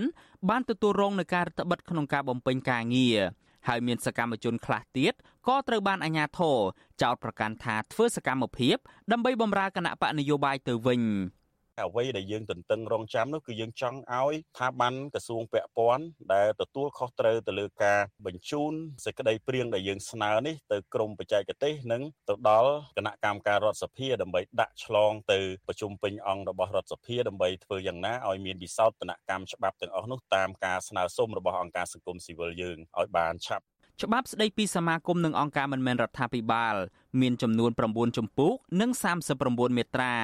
[0.49, 3.19] បានទទួលរងនឹងការរដ្ឋបិទក្នុងការបំពេញការងារ
[3.67, 5.13] ហើយមានសកម្មជនខ្លះទៀត
[5.47, 6.57] ក៏ត្រូវបានអាជ្ញាធរ
[7.01, 8.75] ចោទប្រកាន់ថាធ្វើសកម្មភាព
[9.11, 11.01] ដើម្បីបម្រើគណៈបកនយោបាយទៅវិញ។
[11.81, 18.73] អ្វីដែលយើងទន្ទឹងរង់ចាំនោះគឺយើងចង់ឲ្យស្ថាប័នក្រសួងពាក់ព័ន្ធដែលទទួលខុសត្រូវទៅលើការបញ្ជូន
[19.05, 33.65] សេចក្តីព្រៀងដែលយើងស្នើនេះទៅក្រមបច្ចេកទេសនិងទៅដល់គណៈកម្មការរដ្ឋសភាដើម្បីដាក់ឆ្លងទៅប្រជុំពេញអង្គរបស់រដ្ឋសភាដើម្បីធ្វើយ៉ាងណាឲ្យមានវិសោធនកម្មច្បាប់ទាំងអស់នោះតាមការស្នើសុំរបស់អង្គការសង្គមស៊ីវិលយើងឲ្យបានឆាប់
[34.01, 36.75] ច្បាប់ស្តីពីសមាគមនិងអង្គការមិនមែនរដ្ឋាភិបាល
[37.21, 38.91] មានចំនួន9ជំពូកនិង
[39.33, 40.15] 39មាត្រា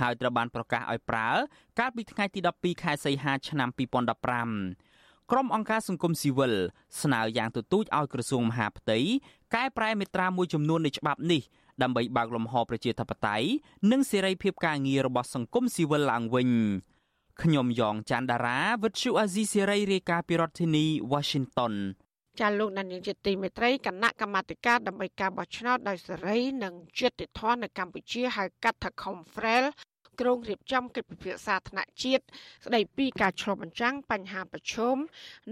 [0.00, 1.28] ហើយត្រូវបានប្រកាសឲ្យប្រើ
[1.78, 6.54] កាលពីថ្ងៃទី12ខែសីហាឆ្នាំ2015ក្រុមអង្គការសង្គមស៊ីវិល
[7.02, 8.98] ស្នើយ៉ាងទទូចឲ្យក្រសួងមហាផ្ទៃ
[9.54, 11.42] កែប្រែមាត្រាមួយចំនួននៃច្បាប់នេះ
[11.82, 13.48] ដើម្បីបើកលំហប្រជាធិបតេយ្យ
[13.90, 16.50] និងសេរីភាពការងាររបស់សង្គមស៊ីវិលឡើងវិញ
[17.42, 21.74] ខ្ញុំយ៉ងច័ន្ទដារាវិទ្យុអាស៊ីសេរីរាយការណ៍ពីរដ្ឋធានី Washington
[22.40, 29.64] ចាលោកនាយកជាទីមេត្រីគណៈកម្មាធិការដើម្បីការបោះឆ្នោតដោយសេរីនិងយុត្តិធម៌នៅកម្ពុជាហៅកាត់ថា Confrel
[30.20, 32.24] គ្រងរៀបចំកិច្ចពិភាក្សាថ្នាក់ជាតិ
[32.66, 34.96] ស្ដីពីការឆ្លុះបញ្ចាំងបញ្ហាប្រឈម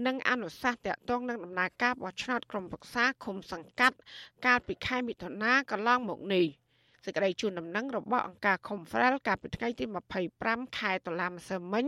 [0.05, 3.97] និងអនុសាសន៍តាក់ទងនឹងដំណើរការបោះឆ្នោតក្រុមប្រឹក្សាឃុំសង្កាត់
[4.45, 6.47] កាលពីខែមិថុនាកន្លងមកនេះ។
[7.07, 9.85] សេចក្តីជូនដំណឹងរបស់អង្គការ Confrel កាលពីថ្ងៃទី
[10.29, 11.85] 25ខែតុលាម្សិលមិញ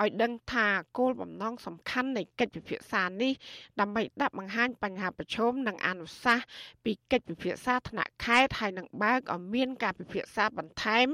[0.00, 0.66] ឲ្យដឹងថា
[0.98, 3.32] គោលបំណងសំខាន់នៃកិច្ចពិភាក្សានេះ
[3.80, 6.46] ដើម្បីដាក់បង្ហាញបញ្ហាប្រឈមនិងអនុសាសន៍
[6.84, 11.06] ពីកិច្ចពិភាក្សាថ្នាក់ខេត្តហើយនឹងបើកឲ្យមានការពិភាក្សាបន្ថែម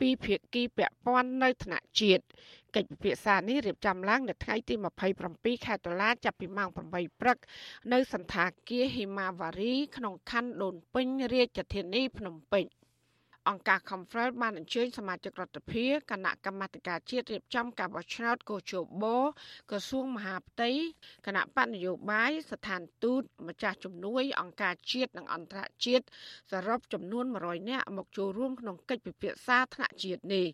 [0.00, 2.24] ពីភាគីពាក់ព័ន្ធនៅថ្នាក់ជាតិ
[2.74, 4.74] កិច្ចពិភាក្សានេះរៀបចំឡើងនៅថ្ងៃទី
[5.20, 7.38] 27ខែតុលាចាប់ពីម៉ោង8ព្រឹក
[7.92, 12.64] នៅសន្តាគារហិមាវ៉ារីក្នុងខណ្ឌដូនពេញរាជធានីភ្នំពេញ។
[13.50, 19.04] អង្គការ Confrel បានអញ្ជើញសមាជិករដ្ឋាភិបាលគណៈកម្មាធិការជាតិរៀបចំការបោះឆ្នោតកោជប
[19.70, 20.70] ក្រសួងមហាផ្ទៃ
[21.26, 26.04] គណៈបកនយោបាយស្ថានទូតម្ចាស់ជំនួយ អង្គការជាតិនិងអន្តរជាតិ
[26.50, 30.46] សរុបចំនួន100នាក់មកចូលរួមក្នុងកិច្ចពិភាក្សាថ្នាក់ជាតិនេះ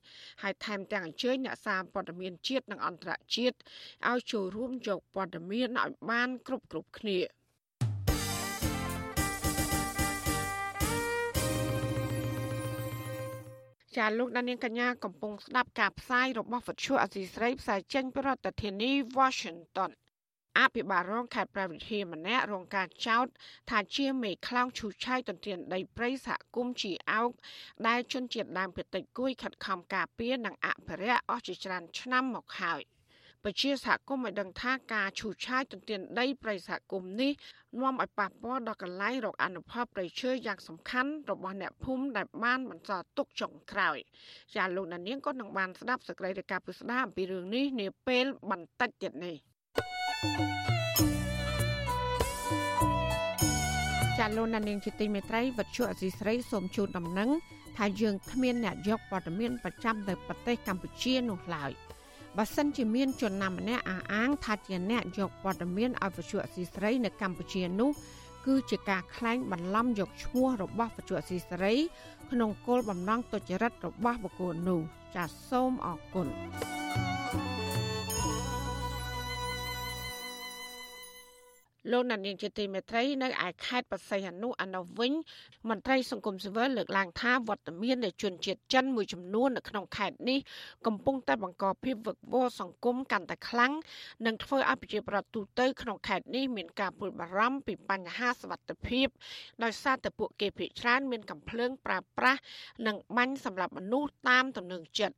[0.42, 3.56] ហើយថែមទាំងអញ្ជើញអ្នកសារព័ត៌មានជាតិនិងអន្តរជាតិ
[4.10, 7.18] ឲ្យចូលរួមយកព័ត៌មានឲ្យបានគ្រប់គ្រប់គ្នា។
[13.96, 19.90] ចាលោកដានៀងកញ្ញាកំពុងស្ដាប់ការផ្សាយរបស់វិទ្យុអសីស្រីផ្សាយចេញពីរដ្ឋធានី Washington
[20.58, 23.26] អភិបាលរងខេត្តប្រវត្តិហាម្នាក់រងការចោទ
[23.70, 27.30] ថាជាមេខ្លោងឈូសឆាយទន្ទ្រានដីព្រៃសហគមន៍ជីអោក
[27.86, 32.82] ដែលជនជាតិដើមភាគតិចគួយខិតខំការពារនិងអភិរក្សអស់ជាច្រើនឆ្នាំមកហើយ។
[33.44, 37.32] ពជាសហគមន៍ឲ្យដឹងថាការឈូសឆាយទន្ទ្រានដីព្រៃសហគមន៍នេះ
[37.80, 43.98] នាំឲ្យប៉ះពាល់ដល់កន្លែងរកអនុផលព្រៃឈើយ៉ាងសំខាន់របស់អ្នកភូមិដែលបានបន្សល់ទុកចុងក្រោយ
[44.56, 49.36] ចាលោកដានៀងក៏នឹងបានស្ដាប់សេចក្តីរាយការណ៍ពិស្ដារអំពីរឿងនេះនាពេលបន្តិចទៀតនេះ
[54.18, 57.30] ចាលោកណានៀងជាទីមេត្រីវັດឈុអសីស្រីសូមជូនដំណឹង
[57.76, 61.72] ថាយើងគ្មានអ្នកយកព័ត៌មានប្រចាំទៅប្រទេសកម្ពុជានោះឡើយ។
[62.38, 67.90] បើសិនជាមានជនណាម្នាក់អះអាងថាជាអ្នកយកព័ត៌មានឲ្យវិទ្យុអសីស្រីនៅកម្ពុជានោះ
[68.46, 71.74] គឺជាការក្លែងបន្លំយកឈ្មោះរបស់វិទ្យុអសីស្រី
[72.30, 74.80] ក្នុងគោលបំណងទុច្ចរិតរបស់បុគ្គលនោះ
[75.14, 76.26] ចាសសូមអរគុណ
[81.92, 85.12] លោកណានៀងជាទីមេត្រីនៅឯខេត្តបរសៃអនុអនុវិញ
[85.68, 90.38] មន្ត្រីសង្គមស៊ីវិលលើកឡើងថាវត្តមាននៃជនជាតិចិនមួយចំនួននៅក្នុងខេត្តនេះ
[90.86, 93.72] កំពុងតែបង្កភាពវឹកវរសង្គមកាន់តែខ្លាំង
[94.26, 99.06] និងធ្វើឲ្យប្រជាប្រដ្ឋទូទៅក្នុងខេត្តនេះមានការព្រួយបារម្ភពីបញ្ហាសុវត្ថិភាព
[99.62, 102.40] ដោយសារតែពួកគេភ័យច្រើនមានកំភ្លើងប្រើប្រាស់
[102.86, 105.16] និងបាញ់សម្រាប់មនុស្សតាមទំនឹងចិត្ត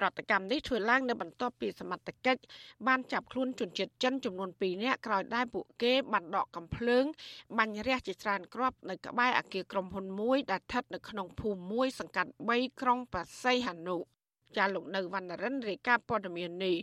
[0.00, 2.42] ប្រតិកម្មនេះធ្វើឡើងនៅបន្ទាប់ពីសមត្ថកិច្ច
[2.86, 7.04] បានចាប់ខ្លួនជនជាតិចិនចំនួន2នាក់ក្រោយដែលពួកគេបានដកកំភ្លើង
[7.58, 13.96] បាញ់រះជាច្រើនគ្រាប់នៅក្បែរអគារក្រុមហ៊ុនមួយដែលស្ថិតនៅក្នុងភូមិមួយសង្កាត់3ក្រុងបរសៃហនុ
[14.56, 16.76] ចាលោកនៅវណ្ណរិនរាយការណ៍ព័ត៌មាននេះ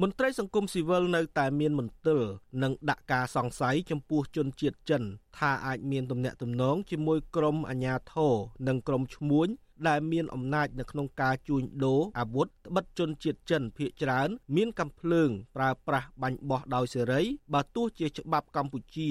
[0.00, 2.20] មន្ត្រីសង្គមស៊ីវិលនៅតែមានមន្ទិល
[2.62, 5.02] និងដាក់ការសង្ស័យចំពោះជនជាតិចិន
[5.38, 8.34] ថាអាចមានទំនាក់ទំនងជាមួយក្រុមអាជ្ញាធរ
[8.68, 9.48] និងក្រុមឈ្មួញ
[9.88, 19.10] ដែលមានអំណាចនៅក្នុងការជួញដូរអាវុធត្បិតជនជាតិចិនភៀកច្រើន មានកំភ្លើងប្រើប្រាស់បាញ់បោះដោយសេរីបើទោះជាច្បាប់កម្ពុជា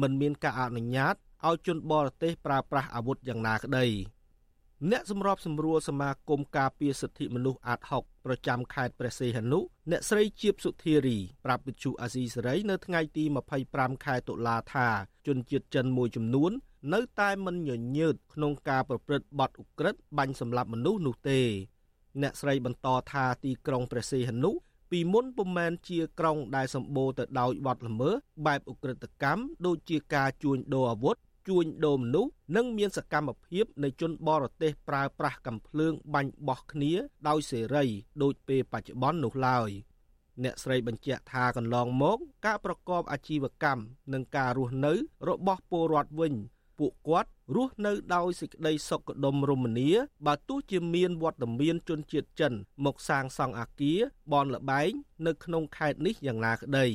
[0.00, 1.14] មិនមានការអនុញ្ញាត
[1.46, 3.86] ឲ្យជនបរទេសប្រើប្រាស់អាវុធយ៉ាងណាក្តី
[4.88, 13.24] អ្នកសម្របសម្រួលសមាគមការពារសិទ្ធិមនុស្សអាត6ប្រចាំខេត្តព្រះសីហនុអ្នកស្រីជាបសុធារីប្រាប់វិទ្យុអាស៊ីសេរីនៅថ្ងៃទី
[13.64, 14.88] 25ខែតុលាថា
[15.26, 16.52] ជនជាតិចិនមួយចំនួន
[16.94, 21.40] នៅតែមិនញញើតក្នុងការប្រព្រឹត្តបទឧក្រិដ្ឋបាញ់សម្លាប់មនុស្សនោះទេ
[22.22, 24.50] អ្នកស្រីបន្តថាទីក្រុងព្រះសីហនុ
[24.90, 28.14] ពីមុនពុំមែនជាក្រុងដែលសម្បូរទៅដោយបទល្មើស
[28.46, 31.16] បែបឧក្រិដ្ឋកម្មដូចជាការជួញដូរអាវុធ
[31.50, 36.92] ជួញដូរមនុស្សនិងមានសកម្មភាពនៃជនបរទេសប្រើប្រាស់កំភ្លើងបាញ់បោះគ្នា
[37.28, 37.84] ដោយសេរី
[38.22, 39.70] ដូចពេលបច្ចុប្បន្ននោះឡើយ
[40.44, 43.82] អ្នកស្រីបញ្ជាក់ថាកន្លងមក ការប្រកបអាជីវកម្ម
[44.12, 44.92] និងការរស់នៅ
[45.28, 46.34] របស់ពលរដ្ឋវិញ
[46.78, 49.90] ពួកគាត់រស់នៅដោយសេចក្តីសុខដុមរមនា
[50.26, 52.52] បើទោះជាមានវត្តមានជនជាតិចិន
[52.84, 54.00] មកសាងសង់អគារ
[54.32, 54.90] បនលបែង
[55.26, 56.86] នៅក្នុងខេត្តនេះយ៉ាងណាក្តី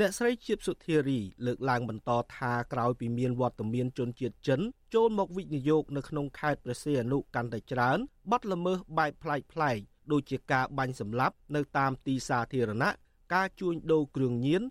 [0.00, 4.60] អ្នកស្រីជាបសុធារីលើកឡើងបន្តថាក្រោយពីមានវត្តមានជនជាតិចិន
[4.94, 7.98] ចូលមកវិនិយោគនៅក្នុងខេត្តព្រះសីហនុកាន់តែច្រើន
[8.30, 9.78] បាត់ល្មើសបែបប្លែកប្លែក
[10.12, 12.90] ដូចជាការបាញ់សម្លាប់នៅតាមទីសាធារណៈ
[13.34, 14.62] ការជួញដូរគ្រឿងញៀន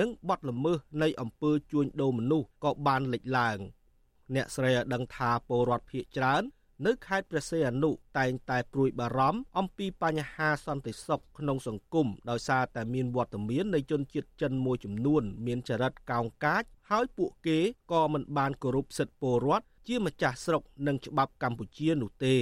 [0.00, 3.58] និងបាត់ល្មើសនៃអំពើជួញដូរមនុស្សក៏បានលេចឡើង។
[4.34, 6.42] អ្នកស្រីឲ្យដឹងថាពលរដ្ឋភៀសច្រើន
[6.86, 17.58] នៅខេត្តព្រះសីហនុតែងតែព្រួយបារម្ភអំពីបញ្ហាសន្តិសុខក្នុងសង្គមដោយសារតែមានវត្តមាននៃជនជាតិចិនមួយចំនួន មានចរិតកោងកាច ហើយពួកគេ
[17.92, 22.36] ក៏មិនបានគោរពសិទ្ធិពលរដ្ឋជាម្ចាស់ស្រុកនិងច្បាប់កម្ពុជានោះទេ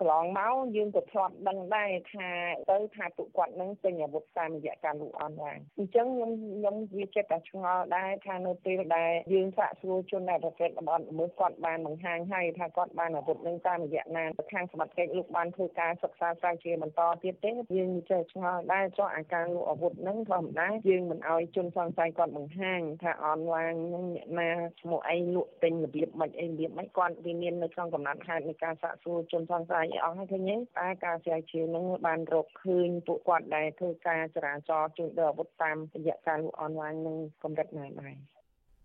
[0.00, 2.28] កន្លងមកយើងក៏ធ្លាប់ដឹងដែរថា
[2.70, 38.14] ទៅថាពួកគាត់នឹងទិញអាវុធតាមរយៈការលក់អនឡាញអញ្ចឹងខ្ញុំខ្ញុំវាចិត្តតែឆ្ងល់ដែរថានៅពេលដែលយើងសាកសួរជនដែលប្រព្រឹត្តបទល្មើសគាត់បានបង្ហាញហើយថាគាត់បានអាវុធនឹងតាមរយៈណាខាងសមត្ថកិច្ចលោកបានធ្វើការសិក្សាស្រាវជ្រាវបន្តទៀតទេយើងចេះឆ្ងល់ដែរចុះអាការលក់អាវុធនឹងធម្មតាយើងមិនអោយជនសង្ស័យគាត់បង្ហាញថាអនឡាញនឹងអ្នកណាឈ្មោះអីលក់ទិញរបៀបមិនអីរបៀបមិនគាត់វាមាននៅក្នុងកំណត់ហេតុនៃការសាកសួរជនសង្ស័យអស់ហើយឃើញទេតែការស្រាវជ្រាវនឹងបានរកឃើញពួកគាត់ដែលធ្វើការចរាចរណ៍ជួញដូរអាវុធតាមរយៈការលក់អនឡាញនឹងកម្រិតណាដែរ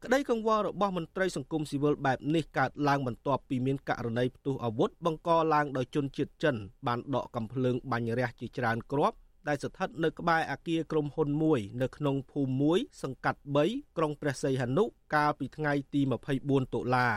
[0.04, 6.56] ក្តីកង្វល់របស់មន្ត្រីសង្គមស៊ីវិលបែបនេះកើតឡើងបន្ទាប់ពីមានករណីផ្ទុះអាវុធបង្កឡើងដោយជនជាតិចិន
[6.88, 14.84] បានដកកំភ្លើងបាញ់រះជាច្រើនគ្រាប់ដែលស្ថិតនៅក្បែរអគារក្រុមហ៊ុនមួយនៅក្នុងភូមិមួយសង្កាត់3ក្រុងព្រះសីហនុ
[15.16, 16.02] កាលពីថ្ងៃទី
[16.38, 17.10] 24តុលា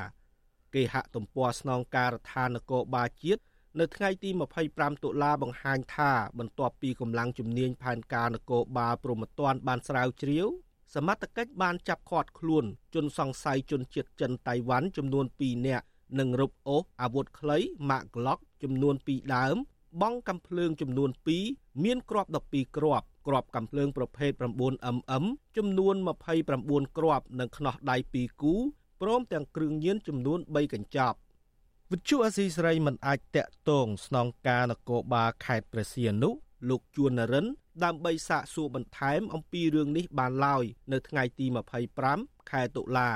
[0.74, 3.42] គេហាក់ទំព័រស្នងការដ្ឋាននគរបាលជាតិ
[3.80, 4.30] នៅថ្ងៃទី
[4.66, 10.46] 25តុលាបង្ហាញថាបន្ទាប់ពីកម្លាំងជំនាញផែនការនគរបាលព្រហ្មទណ្ឌបានស្រាវជ្រាវ
[10.94, 15.86] សមត្ថកិច្ចបានចាប់ឃាត់ខ្លួនជនសង្ស័យជនជាតិចិនតៃវ៉ាន់ចំនួន2នាក់
[16.18, 17.58] និងរົບអូសអាវុធខ្លី
[17.90, 19.56] ម៉ាកក្លុកចំនួន2ដើម
[20.02, 21.10] បង់កំភ្លើងចំនួន
[21.46, 25.24] 2មានគ្រាប់12គ្រាប់គ្រាប់កំភ្លើងប្រភេទ 9mm
[25.56, 25.94] ចំនួន
[26.46, 28.54] 29គ្រាប់និងខ្នោះដៃ2គូ
[29.02, 31.16] ព្រមទាំងគ្រឿងញៀនចំនួន3កញ្ចប់
[31.92, 36.30] វិទ្យុអស៊ីសេរីមិនអាចតាក់ទងស្នងការនគរបាលខេត្តព្រះសីហនុ
[36.68, 37.46] លោកជួននរិន
[37.84, 41.46] ដើម្បីសាកសួរបន្ថែមអំពីរឿងនេះបានឡើយនៅថ្ងៃទី
[41.98, 43.10] 25ខែតុលា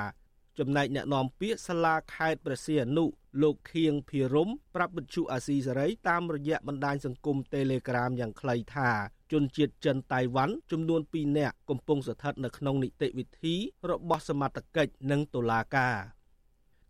[0.59, 3.05] ចំណែកអ្នកនាំពាក្យសាលាខេត្តព្រះសីហនុ
[3.41, 8.89] លោកខៀងភិរមប្រាប់វិទ្យុអាស៊ីសេរីតាមរយៈបណ្ដាញសង្គម Telegram យ៉ាងខ្លីថា
[9.31, 13.55] ជនជាតិចិនតៃវ៉ាន់ចំនួន2នាក់កំពុងស្ថិតនៅក្នុងនីតិវិធី
[13.89, 15.97] របស់សមត្ថកិច្ចនិងតុលាការ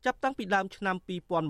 [0.06, 0.96] ចាប់តាំងពីដើមឆ្នាំ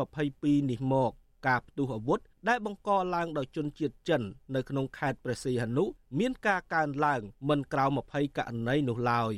[0.07, 1.11] 2022នេះមក
[1.47, 4.21] ការផ្ទុះអាវុធដែលបង្កឡើងដោយជនជាតិចិន
[4.55, 5.85] នៅក្នុងខេត្តព្រះសីហនុ
[6.19, 9.33] មានការកើនឡើងមិនក្រៅ20ករណីនោះឡើយ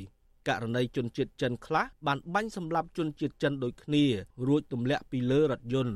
[0.48, 4.06] ករណីជនជាតិចិនខ្លះបានបាញ់សម្លាប់ជនជាតិចិនដូចគ្នា
[4.48, 5.96] រួចទម្លាក់ពីលើរថយន្ត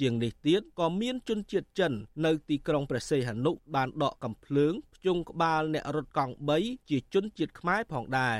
[0.00, 1.92] ជាងនេះទៀតក៏មានជនជាតិចិន
[2.24, 8.38] នៅទីក្រុងព្រះសីហនុបានដកកំភ្លើងភ្ជង់ក្បាលអ្នករត់កង់3ជាជនជាតិខ្មែរផងដែរ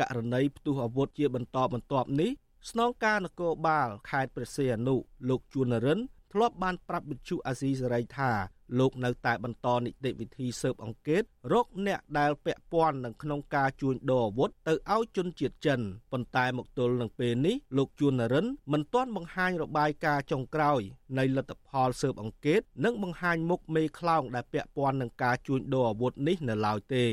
[0.00, 2.30] ករណីផ្ទុះអាវុធជាបន្តបន្ទាប់នេះ
[2.68, 4.96] ស្នងការនគរបាលខេត្តព្រះសីហនុ
[5.28, 6.00] លោកជួននរិន
[6.32, 8.30] ធ្លាប់បានប្រាប់វិទ្យុអាស៊ីសេរីថា
[8.78, 15.80] លោកនៅតែបន្តនីតិវិធីស៊ើបអង្កេតរកអ្នកដែលពាក់ព័ន្ធនឹងក្នុងការជួញដូរអាវុធទៅឲ្យជនជាតិចិន
[16.12, 20.80] ប៉ុន្តែមកទល់នឹងពេលនេះលោកជួននរិនមិនទាន់បង្ហាញរបាយការណ៍ចុងក្រោយ
[21.18, 27.06] នៃលទ្ធផលស៊ើបអង្កេតនិងបង្ហាញមុខមេខ្លោងដែលពាក់ព័ន្ធនឹងការជួញដូរអាវុធនេះនៅឡើយទេ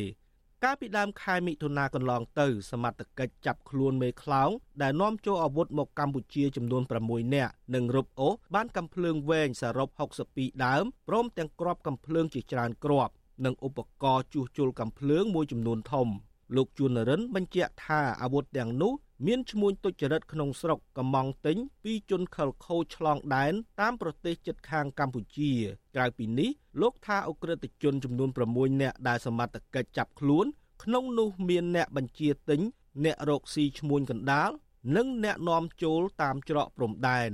[0.65, 4.49] កាលពីដើមខែមិថុនាកន្លងទៅ សមត្ថកិច្ចចាប់ខ្លួនមេខ្លោង
[4.81, 9.89] ដែលនាំចូលអាវុធមកកម្ពុជាចំនួន6នាក់និងរົບអូសបានកំភ្លើងវែងសរុប
[10.27, 13.13] 62ដើមព្រមទាំងគ្រាប់កំភ្លើងជាច្រើនគ្រាប់
[13.45, 16.07] និងឧបករណ៍ជួសជុលកំភ្លើងមួយចំនួនធំ
[16.55, 18.93] លោកជួននរិនបញ្ជាក់ថាអាវុធទាំងនោះ
[19.25, 25.51] មានឈ្មួញទុច្ចរិតក្នុងស្រុកកំងទិញពីជនខិលខូចឆ្លងដែនតាមប្រទេសជិតខាងកម្ពុជា
[25.95, 26.49] ក្រៅពីនេះ
[26.81, 30.45] លោកថាអ ுக ្រិតជនចំនួន6នាក់ដែលសមត្ថកិច្ចចាប់ខ្លួន
[30.83, 32.61] ក្នុងនោះមានអ្នកបញ្ជាទិញ
[33.05, 34.49] អ្នករកស៊ីឈ្មួញកណ្ដាល
[34.95, 37.31] និងអ្នកនាំចូលតាមច្រកព្រំដែន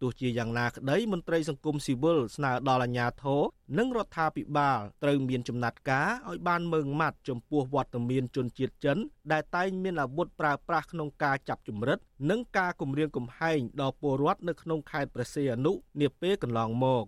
[0.00, 3.42] ទោះជាយ៉ាងណាក្តីមន្ត្រីសង្គមស៊ីវិលស្នើដល់អាជ្ញាធរ
[3.78, 8.98] និងរដ្ឋាភិបាលត្រូវមានចំណាត់ការឲ្យបានម៉ឺងម៉ាត់ចំពោះវត្តមានជនជាតិចិន
[9.32, 11.98] ដែលតែងមានអាវុធប្រើប្រាស់ក្នុងការចាប់ជំរិត
[12.30, 17.04] និងការគំរាមកំហែងដល់ពលរដ្ឋនៅក្នុងខេត្តព្រះសីហនុនាពេលកន្លងមក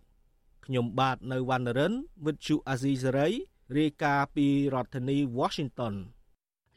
[0.66, 1.93] ខ្ញុំបាទនៅវណ្ណរិន
[2.24, 3.34] with Chu Azizi Saray
[3.78, 5.95] រាយការណ៍ពីរដ្ឋធានី Washington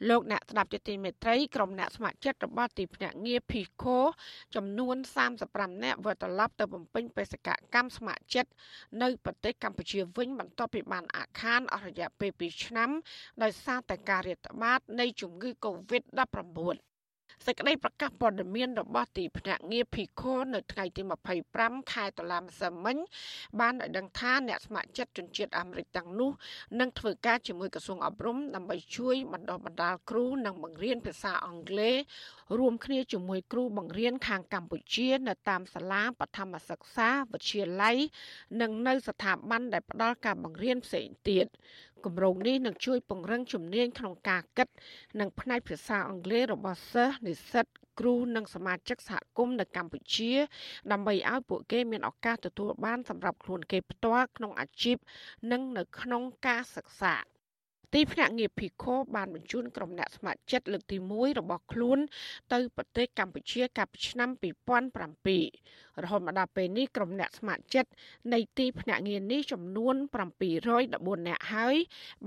[0.08, 3.98] លោកអ្នកស្ដាប់ជាទីមេត្រីក្រុមអ្នកស្ម័គ្រចិត្តរបស់ទីភ្នាក់ងារ Pico
[4.54, 4.96] ចំនួន
[5.38, 8.50] 35នាក់វិលត្រឡប់ទៅបំពេញបេសកកម្មស្ម័គ្រចិត្ត
[9.02, 12.90] នៅប្រទេសកម្ពុជាវិញបន្ទាប់ពីបានអាឃានអស់រយៈពេល2ឆ្នាំ
[13.42, 16.95] ដោយសារតែការរាតត្បាតនៃជំងឺ Covid-19
[17.44, 21.02] សេចក្តីប្រកាសព័ត៌មានរបស់ទីភ្នាក់ងារ Pico នៅថ្ងៃទី
[21.46, 22.96] 25ខែតុលាម្សិលមិញ
[23.60, 26.30] បានឲ្យដឹងថាអ្នកស្ម័គ្រចិត្តជនជាតិអាមេរិកទាំងនោះ
[26.80, 31.96] នឹងធ្វើការជាមួយក្រសួងអប់រំដើម្បីជួយបណ្ដុះបណ្ដាលគ្រូនិងបង្រៀនភាសាអង់គ្លេស
[32.58, 37.96] រួមគ្នាជាមួយគ្រូបង្រៀនខាងកម្ពុជា នៅតាមសាលាបឋមសិក្សាវិទ្យាល័យ
[38.60, 41.46] និងនៅស្ថាប័នដែលផ្ដល់ការបង្រៀនផ្សេងទៀត
[42.06, 44.68] គម្រោងនេះនឹងជួយពង្រឹងជំនាញក្នុងការគិត
[45.20, 47.66] និងផ្នែកភាសាអង់គ្លេសរបស់សិស្សនិស្សិត
[48.00, 50.32] គ្រូនិងសមាជិកសហគមន៍នៅកម្ពុជា
[50.92, 54.96] ដើម្បីឲ្យពួកគេមានឱកាសទទួលបានសម្រាប់ខ្លួនគេផ្ទាល់ក្នុងអាជីព
[55.52, 57.14] និងនៅក្នុងការសិក្សា។
[57.98, 61.98] ទីភ្នាក់ងារ Pico បានបញ្ជូនក្រុមអ្នកស្ម័គ្រចិត្តលើកទី1របស់ខ្លួន
[62.52, 64.30] ទៅប្រទេសកម្ពុជាកាលពីឆ្នាំ
[65.36, 67.90] 2007រហូតមកដល់ពេលនេះក្រុមអ្នកស្ម័គ្រចិត្ត
[68.32, 69.94] នៃទីភ្នាក់ងារនេះចំនួន
[70.60, 71.76] 714នាក់ហើយ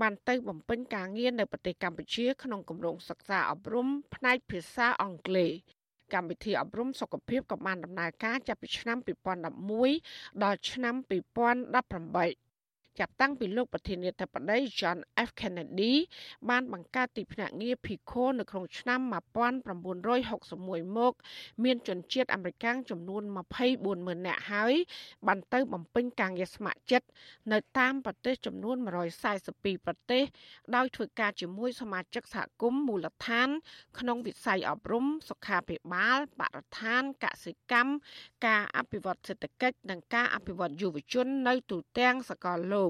[0.00, 5.52] បានទៅបំពេញការងារនៅប្រទេសកម្ពុជាក្នុងគម្រោងសិក្សាអប់រំផ្នែកភាសាអង់គ្លេស
[6.14, 8.98] កម្មវិធីអប់រំសុខភាពក៏បានដំណើរការចាប់ពីឆ្នាំ
[9.70, 12.49] 2011ដល់ឆ្នាំ2018
[13.00, 14.98] ចាប់តាំងពីលោកប្រធានាធិបតី John
[15.28, 15.92] F Kennedy
[16.48, 19.00] បានបង្កើតទីភ្នាក់ងារ PICO នៅក្នុងឆ្នាំ
[19.78, 21.12] 1961មក
[21.64, 23.22] មានជនជាតិអាមេរិកចំនួន
[23.74, 24.74] 240000នាក់ហើយ
[25.26, 27.06] បានទៅបំពេញការងារស្ម័គ្រចិត្ត
[27.52, 28.76] នៅតាមប្រទេសចំនួន
[29.30, 30.22] 142ប្រទេស
[30.76, 33.48] ដោយធ្វើការជាមួយសមាជិកសហគមន៍មូលដ្ឋាន
[33.98, 37.92] ក្នុងវិស័យអប់រំសុខាភិបាលបរិស្ថានកសិកម្ម
[38.46, 42.84] ការអភិវឌ្ឍសេដ្ឋកិច្ចនិងការអភិវឌ្ឍយុវជននៅទូទាំងសកលលោ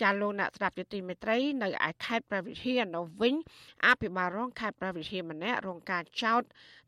[0.00, 3.34] ចាលោកអ្នកស្ដាប់យុតិមេត្រីនៅឯខេត្តព្រះវិហារនៅវិញ
[3.86, 6.42] អភិបាលរងខេត្តព្រះវិហារម្នាក់រងការចោទ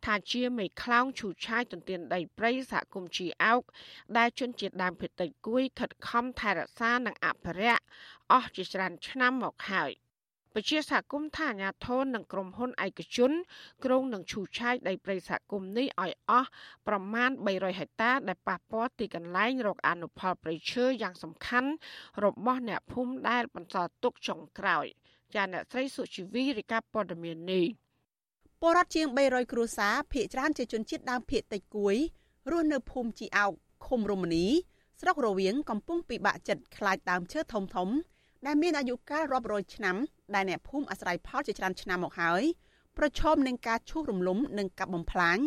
[0.05, 3.63] ថាជាមេខ្លោងឈូឆាយទន្ទានដីព្រៃសហគមន៍ជីអោក
[4.17, 7.85] ដែលជនជាតិដើមភាគតិចគួយខិតខំថែរក្សានិងអភិរក្ស
[8.33, 9.93] អស់ជាច្រើនឆ្នាំមកហើយ
[10.55, 13.33] ពជាសហគមន៍ថាអាញាធននិងក្រុមហ៊ុនឯកជន
[13.85, 16.49] ក្រុងនឹងឈូសឆាយដីព្រៃសហគមន៍នេះឲ្យអស់
[16.87, 21.71] ប្រមាណ300ហិកតា ដែលប៉ះពាល់ទីកន្លែងរកអនុផលព្រៃឈើយ៉ាងសំខាន់
[22.25, 24.87] របស់អ្នកភូមិដែលបន្សល់ទុកចុងក្រោយ
[25.35, 27.67] ចាអ្នកស្រីសុជីវីរាយការណ៍ព័ត៌មាននេះ
[28.61, 31.97] ពលរដ្ឋជាង300គ្រួសារភ ieck ច្រើនជាជនជាតិដើមភាគតិចគួយ
[32.51, 33.53] រស់នៅភូមិជីអោក
[33.87, 34.47] ឃុំរមនី
[35.01, 37.89] ស្រុករវៀងកំពុងពិបាកចិត្តខ្លាចដើមឈើធំធំ
[38.47, 39.97] ដែលមានអាយុកាលរាប់រយឆ្នាំ
[40.35, 42.43] ដែលអ្នកភូមិអាស្រ័យផលជាច្រើនឆ្នាំមកហើយ
[42.99, 45.39] ប្រឈមនឹងការឈូសរំលំនិងកាប់បំផ្លាញ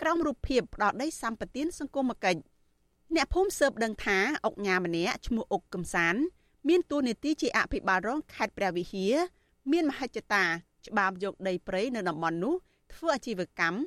[0.00, 2.40] ក្រោមរូបភាពផ្ដោតដីសម្បត្តិសង្គមគិច្ច
[3.14, 6.14] អ្នកភូមិស៊ើបដឹងថាអុកញ៉ាម្នាក់ឈ្មោះអុកកំសាន
[6.68, 9.14] មានតួនាទីជាអភិបាលរងខេត្តព្រះវិហារ
[9.72, 10.44] មានមហិច្ឆតា
[10.86, 12.54] ច្បាប់យកដីព្រៃនៅតំបន់នោះ
[12.92, 13.78] ធ្វើអាជីវកម្ម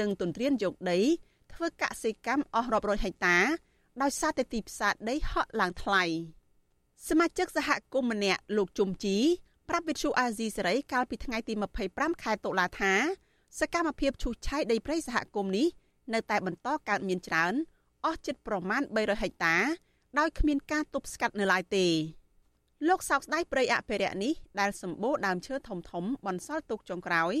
[0.00, 1.00] និងទន្ទ្រានយកដី
[1.52, 3.38] ធ្វើកសិកម្មអស់រាប់រយហិកតា
[4.02, 6.04] ដោយសារតែទីផ្សារដីហក់ឡើងថ្លៃ។
[7.10, 9.16] សមាជិកសហគមន៍ម្នាក់លោកជុំជី
[9.68, 11.54] ប្រាប់វិទ្យុអាស៊ីសេរីកាលពីថ្ងៃទី
[11.88, 12.92] 25ខែតុលាថា
[13.60, 15.66] សកម្មភាពឈូសឆាយដីព្រៃសហគមន៍នេះ
[16.14, 17.54] នៅតែបន្តកើតមានច្រើន
[18.04, 19.56] អស់ជិតប្រមាណ300ហិកតា
[20.18, 21.86] ដោយគ្មានការទប់ស្កាត់នៅឡើយទេ
[22.88, 27.34] លោកសោកស្ដាយព្រៃអភិរក្សនេះដែលសម្បូរដើមឈើធំធំបន្សល់ទុកចុងក្រោយ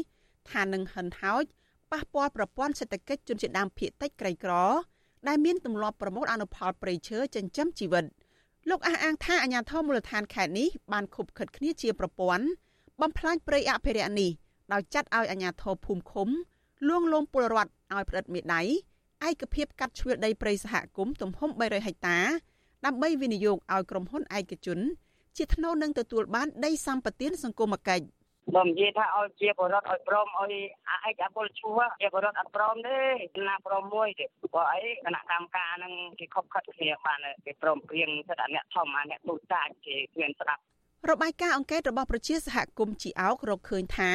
[0.50, 1.44] ថានឹងហិនហោច
[1.92, 4.52] ប៉ះពាល់ប្រព័ន្ធសេដ្ឋកិច្ចជនជាតិដើមភាគតិចក្រីក្រ
[5.28, 8.06] ដែលមានទម្លាប់ប្រមូលអនុផលព្រៃឈើចិញ្ចឹមជីវិត។
[8.70, 12.46] លោកអះអាងថាអាញាធមូលដ្ឋានខេត្តនេះបានខុបខិតគ្នាជាប្រព័ន្ធ
[13.00, 14.30] បំផ្លាញព្រៃអភិរក្សនេះ
[14.72, 16.28] ដោយចាត់ឲ្យអាញាធរភូមិឃុំ
[16.88, 18.62] លួងលោមពលរដ្ឋឲ្យផ្តិតមេដៃ
[19.28, 22.18] ឯកភាពកាត់ជ្រឿដីព្រៃសហគមន៍ទំហំ300ហិកតា
[22.86, 24.78] ដើម្បីវិនិយោគឲ្យក្រុមហ៊ុនឯកជន
[25.36, 28.04] ជាថ្នូរនឹងទទួលបានដីសម្បត្តិសង្គមគិច្ច
[28.52, 30.54] បើនិយាយថាឲ្យជាបរដ្ឋឲ្យព្រមឲ្យ
[31.04, 32.98] អេចអពលឈ្មោះជាបរដ្ឋអត់ព្រមទេ
[33.48, 40.62] ណាព្រមមួយទេព្រោះអីគណៈកម្មការនឹងគេខົບខិតគ្នាបានគេព្រមព្រៀងសិទ្ធិអ្នកធំអាអ្នកទូតាគេគ្មានស្ដាប់
[41.10, 44.10] របាយការណ៍អង្កេតរបស់ប្រជាសហគមន៍ជីអោករកឃើញថា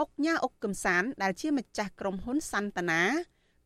[0.00, 3.02] អុកញ៉ាអុកកំសានដែលជាម្ចាស់ក្រុមហ៊ុនសន្តានា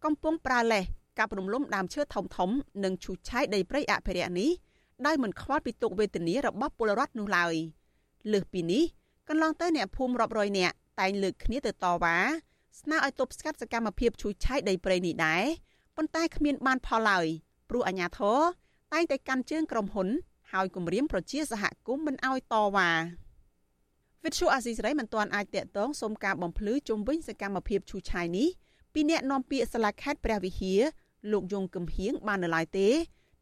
[0.04, 0.84] កំពុងប្រើលេស
[1.18, 2.50] កាប់រំលំដើមឈើធំធំ
[2.84, 4.50] និងឈូសឆាយដីព្រៃអភិរក្សនេះ
[5.06, 7.54] ដោយមិនខ្វល់ពីទុក្ខវេទនារបស់ពលរដ្ឋនោះឡើយ
[8.32, 8.84] លើសពីនេះ
[9.32, 12.16] កន្លងទៅអ្នកភូមិរាប់រយនាក់តែងលើកគ្នាទៅតវ៉ា
[12.80, 15.44] ស្នើឲ្យទប់ស្កាត់សកម្មភាពឈូសឆាយដីព្រៃនេះដែរ
[15.96, 17.26] ប៉ុន្តែគ្មានបានផលឡើយ
[17.68, 18.38] ព្រោះអាជ្ញាធរ
[18.92, 20.08] តែងតែកាន់ជើងក្រុមហ៊ុន
[20.52, 22.90] ហើយគម្រាមប្រជាសហគមន៍មិនឲ្យតវ៉ា
[24.24, 28.48] វិទ្យុអាស៊ីសេរីមិនទាន់អាចតាក់ទងសុំការបំភ្លឺជុំវិញសកម្មភាពឈូសឆាយនេះ
[28.92, 30.80] ពីអ្នកនាំពាក្យសាលាខេត្តព្រះវិហារ
[31.32, 32.88] លោកយងគឹមហៀងបាននៅឡើយទេ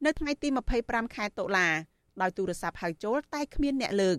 [0.05, 0.49] នៅថ្ងៃទី
[0.81, 1.69] 25ខែតុលា
[2.21, 4.19] ដោយទូរស័ព្ទហៅចូលតែគ្មានអ្នកលើក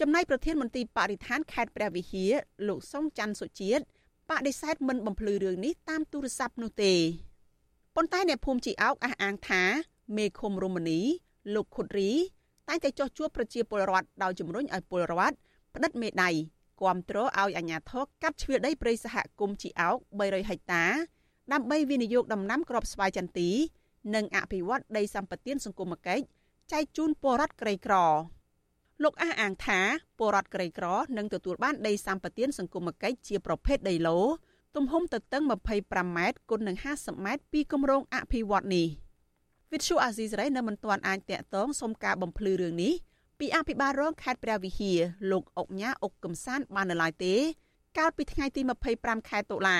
[0.00, 2.32] ចំណែកប្រធានមន្ត្រីបរិស្ថានខេត្តព្រះវិហារ
[2.68, 3.82] លោកសុងច័ន្ទសុជាតិ
[4.30, 6.94] បដិសេធមិនបំភ្លឺរឿងនេះតាមទូរស័ព្ទនោះទេ
[7.96, 9.62] ប៉ុន្តែអ្នកភូមិជីអោកអះអាងថា
[10.16, 11.00] មេឃុំរមនី
[11.54, 12.10] លោកខុតរី
[12.68, 15.36] តែងតែចោះជួបប្រជាពលរដ្ឋដោយជំរុញឲ្យពលរដ្ឋ
[15.74, 16.30] ផ្តិតមេដៃ
[16.80, 20.84] គាំទ្រឲ្យអាជ្ញាធរកាត់ជ្រឿដីព្រៃសហគមន៍ជីអោក300ហិកតា
[21.52, 23.50] ដើម្បីវិនិយោគដំណាំគ្រាប់ស្វាយចន្ទី
[24.14, 26.24] និងអភិវឌ្ឍដីសម្បត្តិសង្គមគិច្ច
[26.72, 27.96] ចែកជូនពលរដ្ឋក្រីក្រ
[29.04, 29.80] លោកអះអាងថា
[30.18, 30.86] ពលរដ្ឋក្រីក្រ
[31.16, 34.18] នឹងទទួលបានដីសម្បត្តិសង្គមគិច្ចជាប្រភេទដីឡូ
[34.76, 35.42] ទំហំទទឹង
[35.80, 38.86] 25ម៉ែត្រគុណនឹង50ម៉ែត្រពីគម្រោងអភិវឌ្ឍនេះ
[39.72, 42.94] វិទ្យុអាស៊ីសេរីនៅមិនទាន់អាចតាក់ទងសុំការបំភ្លឺរឿងនេះ
[43.38, 44.98] ពីអភិបាលរងខេត្តព្រះវិហារ
[45.30, 47.34] លោកអុកញ៉ាអុកកំសានបាននៅឡើយទេ
[47.98, 48.60] កាលពីថ្ងៃទី
[48.96, 49.78] 25ខែតុលា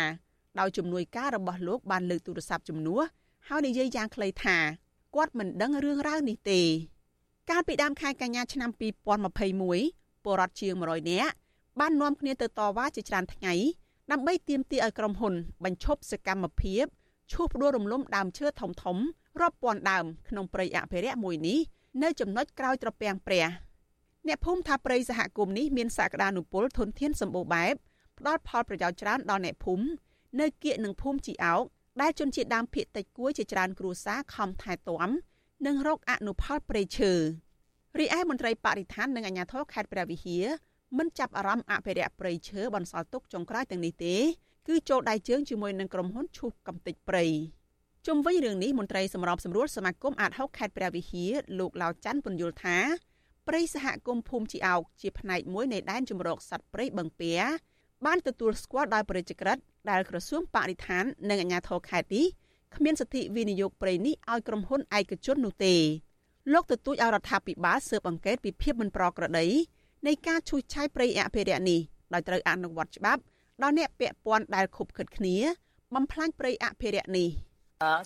[0.59, 3.03] ដោយជំនួយការរបស់លោកបានលើកទូរស័ព្ទជំនួស
[3.49, 4.57] ហើយនិយាយយ៉ាងខ្លីថា
[5.15, 6.61] គាត់មិនដឹងរឿងរ៉ាវនេះទេ
[7.51, 8.71] កាលពីដើមខែកញ្ញាឆ្នាំ
[9.47, 11.35] 2021ពលរដ្ឋជាង100នាក់
[11.81, 13.55] បាននាំគ្នាទៅតវ៉ាជាច្រើនថ្ងៃ
[14.13, 15.35] ដើម្បីទាមទារឲ្យក្រុមហ៊ុន
[15.65, 16.85] បញ្ឈប់សកម្មភាព
[17.33, 18.97] ឈូសផ្ដួលរំលំដើមឈើធំធំ
[19.41, 21.59] រាប់ពាន់ដើមក្នុងព្រៃអភិរក្សមួយនេះ
[22.03, 23.47] នៅចំណុចក្រោយត្រពាំងព្រះ
[24.27, 27.75] អ្នកភូមិថាព្រៃសហគមន៍នេះមានសក្តានុពលធនធានសម្បូរបែប
[28.19, 29.87] ផ្ដល់ផលប្រយោជន៍ច្រើនដល់អ្នកភូមិ
[30.41, 31.63] នៅគៀកនឹងភូមិជីអោក
[32.01, 35.11] ដែលជនជាតិដើមភាគតិចគួយជាច្រើនគ្រួសារខំថែទាំ
[35.67, 37.13] និងរកអនុផលព្រៃឈើ
[37.99, 40.45] រីឯមន្ត្រីបរិស្ថាននិងអាជ្ញាធរខេត្តព្រះវិហារ
[40.99, 44.17] មិនចាប់អារម្មណ៍អភិរក្សព្រៃឈើបន្សល់ទុកចុងក្រោយទាំងនេះទេ
[44.69, 47.25] គឺចូលដៃជើងជាមួយនឹងក្រុមហ៊ុនឈូសកំទេចព្រៃ
[48.07, 52.79] ជុំវិញរឿងនេះមន្ត្រីសម្របសម្រួលសមាគមអាត6ខេត្តព្រះវិហារលោកឡាវច័ន្ទពន្យល់ថា
[53.49, 57.35] ព្រៃសហគមន៍ភូមិជីអោកជាផ្នែកមួយនៃដែនជម្រកសត្វព្រៃបឹងពែ
[58.07, 59.59] បានទទួលស្គាល់ដោយប្រជាក្រិត
[59.91, 62.27] ដែលក្រសួងបរិស្ថាននិងអាជ្ញាធរខេត្តនេះ
[62.75, 65.75] គ្មានសិទ្ធិវិនិយោគព្រៃនេះឲ្យក្រុមហ៊ុនឯកជននោះទេ
[66.53, 69.47] លោកទទូចឲ្យរដ្ឋាភិបាលស៊ើបអង្កេតពីភាពមិនប្រក្រតី
[70.07, 71.81] នៃការឈូសឆាយព្រៃអភិរក្សនេះ
[72.13, 73.23] ដោយត្រូវអនុវត្តច្បាប់
[73.63, 75.37] ដល់អ្នកពាក់ព័ន្ធដែលខុបខិតគ្នា
[75.95, 77.29] បំផ្លាញព្រៃអភិរក្សនេះ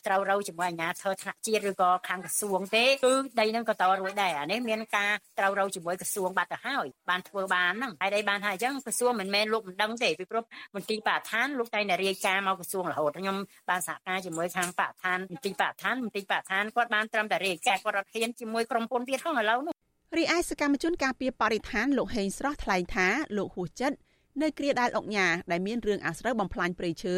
[0.07, 10.45] ត្រូវរូវជាមួយអាជ្ញាធរថ្នាក់ជាតិឬក៏ខាងក្រសួងទេគឺដីហ្នឹងក៏តរួចដែរអានេះមានការត្រូវរូវជាមួយក្រសួងបាត់ទៅហើយបានធ្វើបានហ្នឹងហើយដីបានហើយអញ្ចឹងក្រសួងមិនមែនលោកមិនដឹងទេពីព្រោះ
[10.75, 13.37] មន្ទីរបរិស្ថានលោកតែងតែរាយការណ៍មកក្រសួងរហូតខ្ញុំ
[13.70, 19.75] បានសហការជាមួយខាងបរិស្ថានមន្ទីរបរិស្ថានមន្ទីរបរិស្ថានគាត់បានត្រឹមតែរាយការណ៍គាត់អត់ហ៊ានជាមួយក្រុមហ៊ុនទៀតហ្នឹងឥឡូវនោះ
[20.18, 23.07] រីឯសកម្មជនការពារបរិស្ថានលោកហេងស្រស់ថ្លែងថា
[23.37, 23.97] លោកហួសចិត្ត
[24.43, 27.16] នៅគ្រាដែលអុកញ៉ាដែលមានរឿងអាស្រូវបំផ្លាញព្រៃឈើ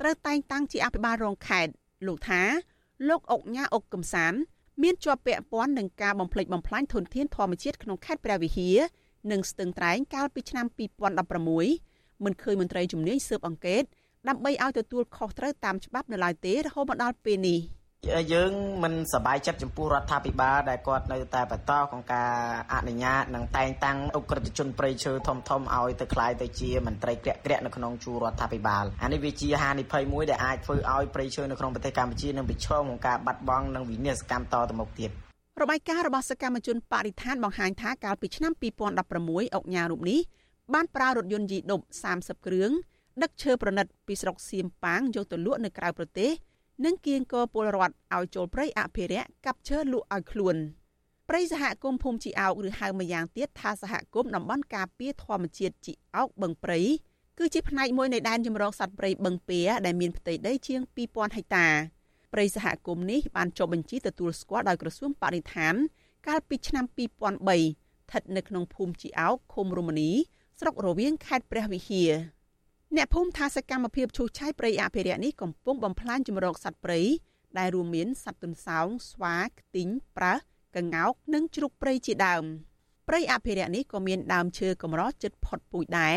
[0.00, 1.72] ត្រូវតែងតាំងជាអភិបាលរងខេត្ត
[2.06, 2.42] លោកថា
[3.08, 4.34] លោកអុកញ៉ាអុកកំសាន
[4.82, 8.78] មានជាប់ពាក់ព័ន្ធនឹងការបំផ្លិចបំផ្លាញធនធានធម្មជាតិក្នុងខេត្តព្រះវិហារ
[9.30, 10.66] និងស្ទឹងត្រែងកាលពីឆ្នាំ
[11.44, 13.82] 2016មិនឃើញមន្ត្រីជំនាញស៊ើបអង្កេត
[14.28, 17.60] ដើម្បីឲ្យទទួលខុសត្រូវតាមច្បាប់នៅឡើយទេរហូតមកដល់ពេលនេះ។
[18.32, 18.52] យើង
[18.82, 22.32] មិនសប្បាយចិត្តចំពោះរដ្ឋាភិបាលដែលគាត់នៅតែបន្តក្នុងការ
[22.72, 35.10] អនុញ្ញាតនិងតែងតាំងអุกក្រិតជនប្រៃឈើធំធំឲ្យទៅក្លាយទៅជាមន្ត្រីក្រាក់ក្រាក់នៅក្នុងជួររដ្ឋាភិបាលអានេះវាជាហានិភ័យមួយដែលអាចធ្វើឲ្យប្រៃឈើនៅក្នុងប្រទេសកម្ពុជានឹងប្រឈមនឹងការបាត់បង់និងវិនាសកម្មតទៅមុខទៀត
[35.62, 38.52] របាយការណ៍របស់សកម្មជនបរិស្ថានបង្ហាញថាកាលពីឆ្នាំ
[39.04, 40.20] 2016អុកញ៉ារូបនេះ
[40.74, 41.84] បានប្រើរថយន្តយីដប់
[42.16, 42.70] 30គ្រឿង
[43.22, 46.30] ដឹកឈើប្រណិតពីស្រុកសៀមប៉ាងយកទៅលក់នៅក្រៅប្រទេស
[46.84, 50.56] និងគៀងគរពលរដ្ឋឲ្យចូលព្រៃអភិរក្សកាប់ឈើលក់ឲ្យខ្លួន
[51.28, 56.80] ព្រៃសហគមន៍ភូមិជីអោកឬហៅម្យ៉ាងទៀតថាសហគមន៍តំបន់ការពារធម្មជាតិជីអោកបឹងព្រៃ
[57.38, 61.66] គឺជាផ្នែកមួយនៃដែនជម្រកសត្វព្រៃបឹងពែដែលមានផ្ទៃដីជាង2000ហិកតា
[62.32, 65.74] ព្រៃសហគមន៍នេះបានចុះបញ្ជីទទួលស្គាល់ដោយក្រសួងបរិស្ថាន
[66.26, 70.10] កាលពីឆ្នាំ2003ស្ថិតនៅក្នុងភូមិជីអោកឃុំរមនី
[70.60, 72.10] ស្រុករវៀងខេត្តព្រះវិហារ
[72.94, 77.00] អ្នកភូមិថាសកម្មភាពឈូសឆាយព្រៃអភិរក្សនេះកំពុងបំផ្លាញជំរកសត្វព្រៃ
[77.58, 80.38] ដែលរួមមានសត្វទន្សោងស្វាខ្ទីងប្រើស
[80.76, 82.44] កង្កោកនិងជ្រូកព្រៃជាដើម
[83.08, 86.16] ព្រៃអភិរក្សនេះក៏មានដើមឈើកម្រចិត្តផុតពូជដែរ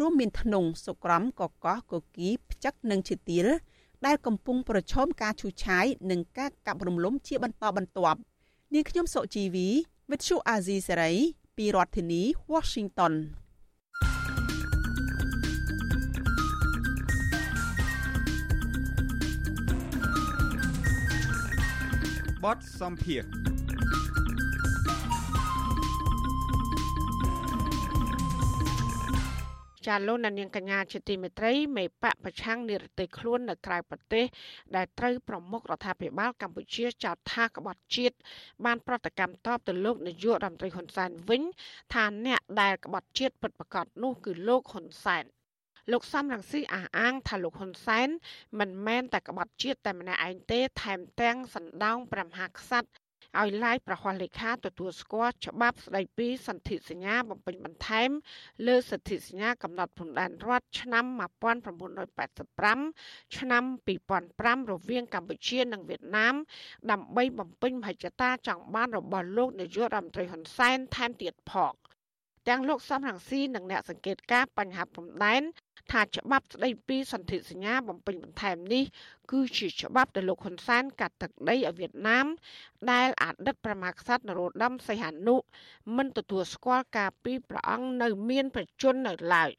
[0.00, 3.46] រួមមានធ្នង់សុក្រំកកោះកគីផ្ចឹកនិងឈើទាល
[4.06, 8.18] ដែលកំពុងប្រឈមការឈូសឆាយនិងការកាប់រំលំជាបន្តបន្ទាប់
[8.74, 9.68] នាងខ្ញុំសុជីវី
[10.10, 11.12] វិទ្យុអាស៊ីសេរី
[11.56, 13.14] ពីរដ្ឋធានី Washington
[22.46, 23.22] បទសម្ភាស
[29.86, 34.24] ចាលោកនាងកញ្ញាជាទីមេត្រីមេបកប្រឆាំងនិរទេសខ្លួននៅក្រៅប្រទេស
[34.76, 38.16] ដែលត្រូវប្រមុខរដ្ឋាភិបាលកម្ពុជាចោទថាក្បត់ជាតិ
[38.64, 41.42] បានប្រតិកម្មតបទៅលោកនាយករដ្ឋមន្ត្រីហ៊ុនសែនវិញ
[41.94, 45.24] ថាអ្នកដែលក្បត់ជាតិពិតប្រាកដនោះគឺលោកហ៊ុនសែន
[45.92, 48.08] លោកសំរងស៊ីអះអាងថាលោកហ៊ុនសែន
[48.58, 52.90] មិនមែនតែក្បត់ជាតិតែម្នាក់ឯងទេ ថែមទាំងសណ្ដោងព្រះមហាក្សត្រ
[53.40, 58.10] ឲ្យឡាយប្រហ័សលេខាទទួលស្គាល់ច្បាប់ស្តីពីសន្ធិសញ្ញាបំពេញបន្ថែម
[58.66, 61.04] លើសន្ធិសញ្ញាកំណត់ព្រំដែនរដ្ឋឆ្នាំ
[62.40, 63.64] 1985ឆ្នាំ
[64.16, 66.34] 2005រវាងកម្ពុជានិងវៀតណាម
[66.90, 71.74] ដើម្បីបំពេញមហិច្ឆតាចង់បានរបស់លោកនាយករដ្ឋមន្ត្រីហ៊ុនសែនថែមទៀតផង
[72.48, 75.42] ទាំងលោកសំរងស៊ីនិងអ្នកសង្កេតការបញ្ហាព្រំដែន
[75.92, 78.84] ថាច្បាប់ស្តីពីសន្ធិសញ្ញាបំពេញបន្ថែមនេះ
[79.30, 82.26] គឺជាច្បាប់ដែលលោកហ៊ុនសែនកាត់ទឹកដីឲ្យវៀតណាម
[82.92, 85.36] ដែលអតីតប្រមាក្សត្រនរោត្តមសីហនុ
[85.96, 89.50] មិនទទួលស្គាល់ការពីព្រះអង្គនៅមានប្រជជននៅឡើយ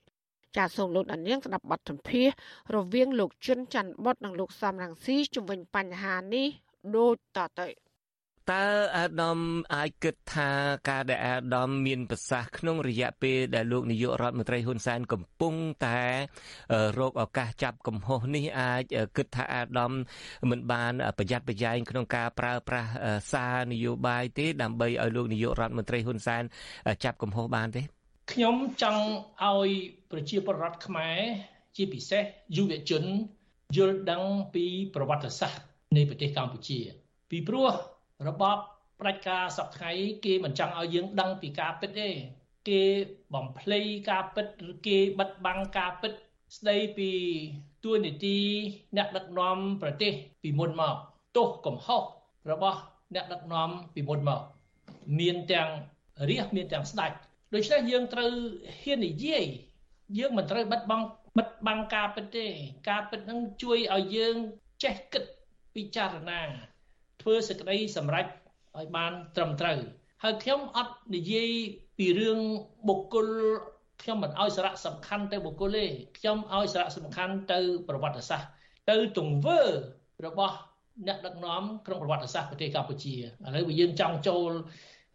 [0.56, 2.28] ចាសសូមលោកដានៀងស្ដាប់បទសម្ភាស
[2.76, 6.48] រវាងលោកជុនច័ន្ទបុតនិងលោកសំរងស៊ីជំវិញបញ្ហានេះ
[6.96, 7.68] ដូចតទៅ
[8.52, 8.66] តើ
[8.98, 9.40] អាដាម
[9.76, 10.50] អាចគិតថា
[10.90, 15.54] ការដែលអាដាមមានប្រសាសន៍ក្នុងរយៈពេលដែលលោកនាយករដ្ឋមន្ត្រីហ៊ុនសែនកំពុង
[15.86, 16.00] តែ
[17.00, 18.84] រកឱកាសចាប់កំហុសនេះអាច
[19.18, 19.92] គិតថាអាដាម
[20.50, 22.90] មិនបានប្រយ័ត្នប្រយែងក្នុងការប្រើប្រាស់
[23.32, 26.44] សារនយោបាយទេដើម្បីឲ្យលោកនាយករដ្ឋមន្ត្រីហ៊ុនសែន
[27.04, 27.82] ចាប់កំហុសបានទេ
[28.32, 29.04] ខ្ញុំចង់
[29.46, 29.70] ឲ្យ
[30.12, 31.20] ប្រជាពលរដ្ឋខ្មែរ
[31.76, 32.24] ជាពិសេស
[32.56, 33.04] យុវជន
[33.78, 34.24] យល់ដឹង
[34.54, 35.62] ពីប្រវត្តិសាស្ត្រ
[35.96, 36.80] នៃប្រទេសកម្ពុជា
[37.32, 37.72] ពីព្រោះ
[38.28, 38.58] របប
[39.00, 39.92] ផ្ដាច់ការសពថ្ងៃ
[40.26, 42.10] គេមិនចង់ឲ្យយើងដឹងពីការពិតទេ
[42.70, 42.82] គេ
[43.34, 46.14] បំភ្លៃការពិតឬគេបិទបាំងការពិត
[46.58, 47.12] ស្ដីពី
[47.84, 48.38] ទួនាទី
[48.98, 50.14] អ្នកដឹកនាំប្រទេស
[50.44, 50.96] ពីមុនមក
[51.36, 52.04] ទោសកំហុស
[52.52, 52.80] របស់
[53.16, 54.42] អ្នកដឹកនាំពីមុនមក
[55.20, 55.70] មានទាំង
[56.30, 57.12] រាជមានទាំងស្ដេច
[57.54, 58.32] ដូច្នេះយើងត្រូវ
[58.82, 59.46] ហ៊ាននិយាយ
[60.18, 61.04] យើងមិនត្រូវបិទបាំង
[61.38, 62.46] បិទបាំងការពិតទេ
[62.90, 64.36] ការពិតនឹងជួយឲ្យយើង
[64.84, 65.24] ចេះគិត
[65.76, 66.42] ពិចារណា
[67.28, 68.26] ធ្វើសេចក្តីសម្រេច
[68.78, 69.80] ឲ្យបានត្រឹមត្រូវ
[70.24, 71.52] ហើយខ្ញុំអត់និយាយ
[71.98, 72.40] ពីរឿង
[72.88, 73.28] បុគ្គល
[74.02, 75.86] ខ្ញុំមិនឲ្យសារៈសំខាន់ទៅបុគ្គលទេ
[76.18, 78.50] ខ្ញុំឲ្យសារៈសំខាន់ទៅប្រវត្តិសាស្ត្រ
[78.90, 79.62] ទៅទង្វើ
[80.26, 80.56] របស់
[81.08, 83.20] អ្នកដឹកនាំក្នុងប្រវត្តិសាស្ត្រប្រទេសកម្ពុជាឥ
[83.56, 84.52] ឡូវបើយើងចង់ចូល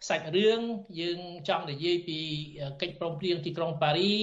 [0.09, 0.61] សាច់រឿង
[1.01, 2.19] យើងចង់និយាយពី
[2.81, 4.15] កិច្ចព្រមព្រៀងទីក្រុងប៉ារី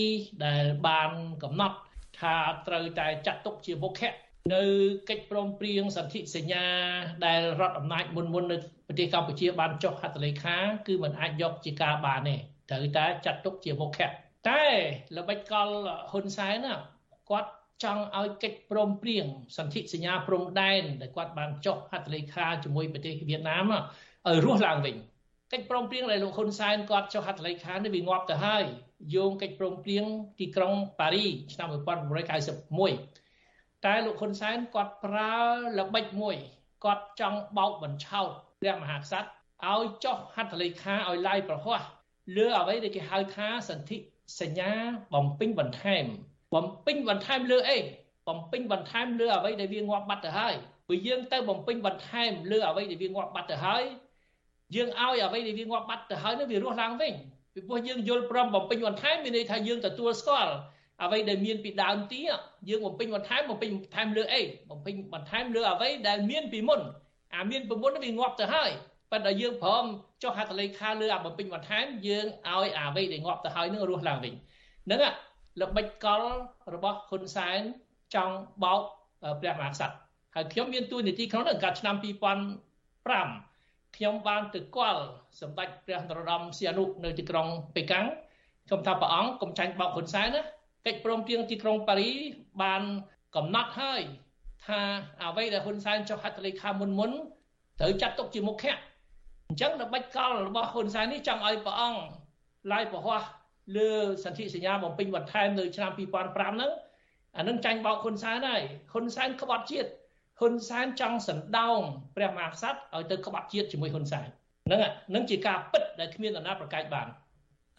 [0.46, 1.12] ដែលបាន
[1.44, 1.78] កំណត់
[2.20, 2.36] ថា
[2.68, 4.64] ត្រូវតែចាត់ទុកជាមុខៈ នៅ
[5.10, 6.66] កិច្ចព្រមព្រៀងសន្ធិសញ្ញា
[7.26, 12.36] ដែលរដ្ឋអំណាចមុនមុននៅប្រទេសកម្ពុជាបានចុះហត្ថលេខាគឺมันអាចយកជាការបានទេ
[12.70, 14.10] ត្រូវតែចាត់ទុកជាមុខៈ
[14.50, 14.64] តែ
[15.18, 15.68] ល្បិចកល
[16.12, 16.74] ហ៊ុនសែនណា
[17.30, 17.52] គាត់
[17.84, 19.26] ចង់ឲ្យកិច្ចព្រមព្រៀង
[19.58, 24.96] សន្ធិសញ្ញាព្រំដែនដែលគាត់បានចុះហត្ថលេខាជាមួយប្រទេសវៀតណាមឲ្យរស់ឡើងវិញ
[25.52, 28.64] កិច្ចព្រមព្រៀងដែលលោកហ៊ុនសែនគាត់ចុះហត្ថលេខានេះវាងាប់ទៅហើយ
[29.16, 30.06] យោងកិច្ចព្រមព្រៀង
[30.40, 33.19] ទីក្រុងប៉ារីឆ្នាំ1991
[33.86, 35.36] តែលោកហ៊ុនសែនគាត់ប្រើ
[35.80, 36.36] ល្បិចមួយ
[36.84, 38.30] គាត់ចង់បោកបញ្ឆោត
[38.62, 39.30] ព្រះមហាក្សត្រ
[39.74, 41.82] ឲ្យចុះហត្ថលេខាឲ្យឡាយប្រហ័ស
[42.38, 43.98] លើអ្វីដែលគេហៅថាសន្ធិ
[44.42, 44.72] សញ្ញា
[45.14, 46.06] បំពេញបន្ថែម
[46.54, 47.80] បំពេញបន្ថែមលើអី
[48.28, 50.54] បំពេញបន្ថែមលើអ្វីដែលវាងាប់បាត់ទៅហើយ
[50.88, 53.84] ព្រោះយើងទៅបំពេញបន្ថែមលើអ្វីដែលវាងាប់បាត់ទៅហើយ
[54.76, 57.14] យើងឲ្យអ្វីដែលវាងាប់បាត់ទៅហើយនោះវារស់ឡើងវិញ
[57.54, 60.54] ពីព្រោះយើងយល់ព្រមបំពេញបន្ថែមមានន័យថាយើងទទួលស្គាល់
[61.04, 62.22] អ្វីដែលមានពីដើមទី
[62.70, 66.82] យើងបំពេញបន្ថែមបំពេញបន្ថែមលើអីបំពេញបន្ថែមលើអ្វីដែលមានពីមុន
[67.36, 68.72] អាមានពីមុនវាងាប់ទៅហើយ
[69.12, 69.86] ប៉ុន្តែយើងព្រម
[70.24, 74.34] ចុះហត្ថលេខាលើអាបំពេញបន្ថែមយើងឲ្យអ្វីដែលងាប់ទៅហើយនឹងរស់ឡើងវិញ
[74.86, 75.02] ហ្នឹង
[75.62, 76.24] ល្បិចកល
[76.74, 77.60] របស់ហ៊ុនសែន
[78.16, 78.82] ចង់បោក
[79.42, 79.96] ព្រះមហាក្សត្រ
[80.36, 85.02] ហើយខ្ញុំមានទួនាទីក្នុងនឹងកាលឆ្នាំ2005ខ្ញុំបានទៅគាល់
[85.42, 88.06] សម្ដេចព្រះនរោត្តមសីហនុនៅទីក្រុងប៉េកាំង
[88.68, 90.42] ខ្ញុំថាព្រះអង្គកុំចាញ់បោកហ៊ុនសែនណា
[90.90, 92.12] កិច្ចព្រមព្រៀងទីក្រុងប៉ារី
[92.64, 92.82] បាន
[93.36, 94.02] កំណត់ហើយ
[94.66, 94.82] ថា
[95.22, 97.12] អ្វីដែលហ៊ុនសែនចុះហត្ថលេខាមុនមុន
[97.80, 98.78] ត្រូវចាត់ទុកជាមុខៈ
[99.48, 102.02] អញ្ចឹងល្បិចកលរបស់ហ៊ុនសែននេះចង់ឲ្យព្រះអង្គ
[102.72, 103.24] ឡាយប្រហ័ស
[103.78, 103.92] លើ
[104.24, 106.72] សន្ធិសញ្ញាបំពេញបន្ថែមនៅឆ្នាំ2005ហ្នឹង
[107.38, 108.64] អានឹងចាញ់បោកហ៊ុនសែនហើយ
[108.94, 109.90] ហ៊ុនសែនក្បត់ជាតិ
[110.40, 111.80] ហ៊ុនសែនចង់សណ្ដោង
[112.16, 114.28] ព្រះមហាក្សត្រឲ្យទៅក្បត់ជាតិជាមួយហ៊ុនសែន
[114.68, 117.08] ហ្នឹងហ្នឹងជាការពិតដែលគ្មាននរណាប្រកែកបាន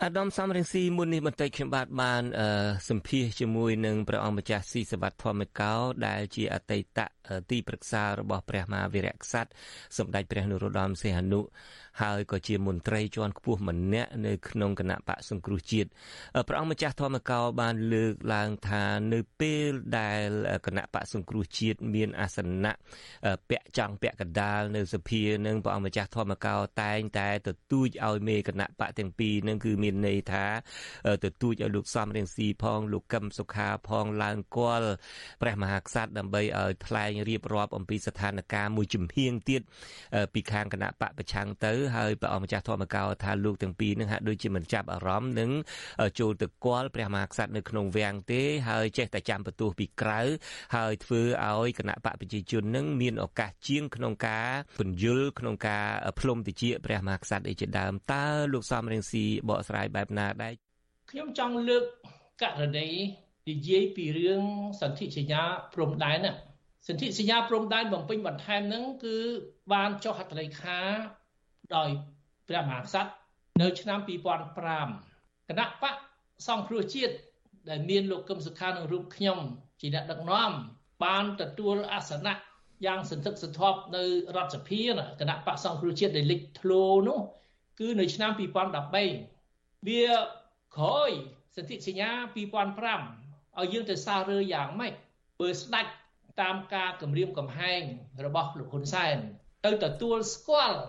[0.04, 2.22] អាដាមសំរងស៊ីមុននេះបន្តិចខ្ញុំបាទបាន
[2.88, 5.74] សម្ភាសជាមួយនឹងព្រះអង្គម្ចាស់ស៊ីសវត្តធម្មកោ
[6.06, 6.98] ដែលជាអតីត
[7.50, 9.50] ទីប្រឹក្សារបស់ព្រះមហាវីរៈក្សត្រ
[9.98, 11.40] សម្ដេចព្រះនរោត្តមសីហនុ
[12.02, 15.88] ហើយក៏ជាមន្ត្រីជាន់ខ្ពស់ម្នាក់នៅក្នុងគណៈបកសង្គ្រោះជាតិ
[16.48, 20.28] ព្រះអង្គម្ចាស់ធម្មកោបានលើកឡើងថានៅពេលដែល
[20.66, 22.72] គណៈបកសង្គ្រោះជាតិមានអាសនៈ
[23.50, 30.46] ពាក់ចង់ពាក់កណ្ដាលនៅសភានឹងព្រះអង្គម្ចាស់ធម្មកោតែងតែទទូចឲ្យមេគណៈបកទាំងពីរនឹងគឺមានមានន័យថា
[31.24, 34.90] ទទូចឲ្យលោកសំរៀងស៊ីផងលោកកឹមសុខាផងឡើងគាល់
[35.42, 39.62] ព្រះមហាក្សត្រដើម្បីឲ្យថ្លែងរៀបរាប់អំពីស្ថានភាពមួយជំហៀងទៀត
[40.34, 45.50] ពីខាងគណៈបកប្រឆាំងទៅហើយព្រះអង្គម្ចាស់ធម្មកោថាលោកទាំងពីរនឹងហាក់ដូចជាមិនចាប់អារម្មណ៍នឹង
[46.18, 50.20] ចូលទៅគាល់ព្រះមហាក្សត្រនៅក្នុងវាំងទេហើយចេះតែចាំបន្ទោសពីក្រៅ
[50.76, 55.86] ហើយធ្វើឲ្យគណៈបកប្រជាជននឹងមានឱកាសជាងក្នុងការពន្យល់ក្នុងការ
[56.20, 60.54] ផ្លុំតិចព្រះមហាក្សត្រឯជាដើមតើលោកសំរៀងស៊ីបកស្រាយបែបណាដែរ
[61.10, 61.84] ខ្ញុំចង់លើក
[62.42, 62.88] ករណី
[63.48, 64.42] និយាយពីរឿង
[64.80, 65.42] សន្ធិសញ្ញា
[65.74, 66.32] ព្រំដែនណា
[66.88, 69.16] សន្ធិសញ្ញាព្រំដែនបំពេញបន្ថែមហ្នឹងគឺ
[69.72, 70.80] បានចុះហត្ថលេខា
[71.76, 71.88] ដោយ
[72.48, 73.10] ព្រះមហាក្សត្រ
[73.62, 75.94] នៅឆ្នាំ2005គណៈបក
[76.48, 77.14] សង្គ្រោះជាតិ
[77.68, 79.38] ដែលមានលោកកឹមសុខានិងរូបខ្ញុំ
[79.80, 80.50] ជាអ្នកដឹកនាំ
[81.04, 82.34] បានទទួលអាសនៈ
[82.86, 84.04] យ៉ាងសន្ធឹកសន្ធាប់នៅ
[84.36, 84.82] រដ្ឋសភា
[85.20, 87.20] គណៈបកសង្គ្រោះជាតិដែលលេចធ្លោនោះ
[87.80, 90.06] គឺនៅឆ្នាំ2013វា
[90.76, 91.10] ក្រោយ
[91.56, 94.92] សន្ធិសញ្ញា2005ឲ្យយើងទៅសាររើយ៉ាងម៉េច
[95.40, 95.90] បើស្ដាច់
[96.40, 97.82] តាមការគម្រាមកំហែង
[98.24, 99.16] របស់លោកហ៊ុនសែន
[99.64, 100.80] ទៅទទួលស្គាល់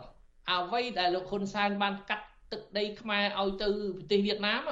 [0.50, 3.68] អ្វីដែលលោកហ៊ុនសែនបានកាត់ទឹកដីខ្មែរឲ្យទៅ
[3.98, 4.70] ប្រទេសវៀតណាម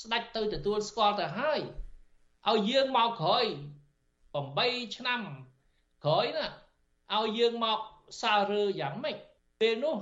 [0.00, 1.60] ស្ដាច់ទៅទទួលស្គាល់ទៅហើយ
[2.50, 3.44] ឲ្យយើងមកក្រោយ
[4.20, 5.20] 8ឆ្នាំ
[6.04, 6.46] ក្រោយណា
[7.14, 7.78] ឲ្យយើងមក
[8.20, 9.16] សាររើយ៉ាងម៉េច
[9.60, 9.96] ពេលនោះ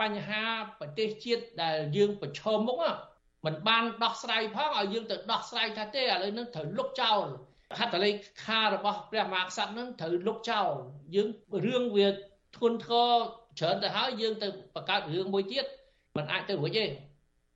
[0.00, 0.42] បញ្ហា
[0.80, 2.78] ប្រទេសជាតិដែលយើងប្រឈមមុខ
[3.44, 7.22] มันបានដោះស្រាយផងឲ្យយើងទៅដោះស្រាយថាទេឥឡូវនឹងត្រូវលុបចោល
[7.78, 8.10] ហត្ថលេ
[8.44, 10.70] ខារបស់ព្រះមហាក្សត្រនឹងត្រូវលុបចោល
[11.14, 11.28] យើង
[11.66, 12.08] រឿងវា
[12.56, 13.14] ធ្ងន់ធ្ងរ
[13.59, 15.65] ច្រើនទៅហើយយើងទៅបង្កើតរឿងមួយទៀត
[16.15, 16.85] มันអាចទៅរួចទេ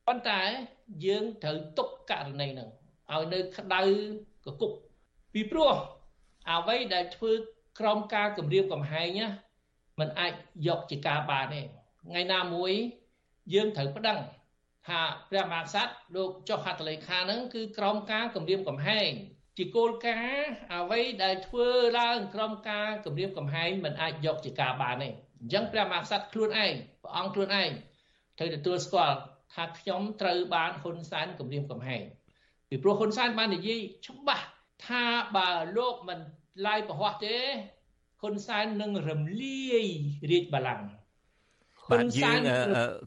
[0.08, 0.40] ប៉ុន្តែ
[1.06, 2.70] យើងត្រូវទុកករណីហ្នឹង
[3.12, 3.82] ឲ្យនៅក្តៅ
[4.46, 4.72] កគុក
[5.34, 5.74] ពីព្រោះ
[6.50, 7.32] អ្វីដែលធ្វើ
[7.80, 9.28] ក្រមការគម្រាមកំហែងណា
[10.00, 10.34] มันអាច
[10.68, 11.62] យកជាការបានទេ
[12.08, 12.72] ថ្ងៃណាមួយ
[13.54, 14.20] យើងត្រូវប្តឹង
[14.88, 19.10] ថាព្រះមហាក្សត្រលោកចុះហត្ថលេខាហ្នឹងគឺក្រមការគម្រាមកំហែង
[19.58, 21.68] ជាគោលការណ៍អ្វីដែលធ្វើ
[22.00, 25.10] ឡើងក្រមការគម្រាមកំហែងមិនអាចយកជាការបានទេ
[25.47, 27.71] អញ្ចឹងព្រះមហាក្សត្រខ្លួនឯងព្រះអង្គខ្លួនឯង
[28.39, 29.17] ត្រូវទទួលស្គាល់
[29.55, 32.03] ថាខ្ញុំត្រូវបានហ៊ុនសែនគម្រាមកំហែង
[32.69, 34.47] ពីព្រោះហ៊ុនសែនបាននិយាយច្បាស់
[34.87, 35.05] ថា
[35.37, 36.19] បើលោកមិន
[36.67, 37.37] ឡាយប្រហ័សទេ
[38.21, 39.85] ហ៊ុនសែននឹងរំលាយ
[40.31, 40.87] រាជបល្ល័ង្ក
[41.93, 42.41] បាទយើង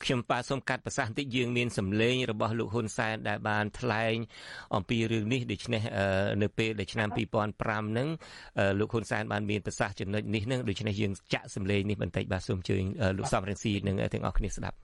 [0.04, 4.16] ខ្ញុំបាទសូមកាត់ប្រសាសន៍បន្តិចយើងមានសម្លេងរបស់លោកហ៊ុនសែនដែលបានថ្លែង
[4.76, 5.82] អំពីរឿងនេះដូច្នេះ
[6.44, 7.60] នៅពេលដែលឆ្នាំ2005
[7.92, 8.08] ហ្នឹង
[8.80, 12.84] លោកហ៊ុនសែនបានមានប្រសាសន៍ចំណុចនេះហ្នឹងដូច្នេះយើងចាក់សម្លេងនេះបន្តិចបាទសូមអញ្ជើញ
[13.18, 14.76] លោកសំរងស៊ីនិងទាំងអស់គ្នាស្ដាប់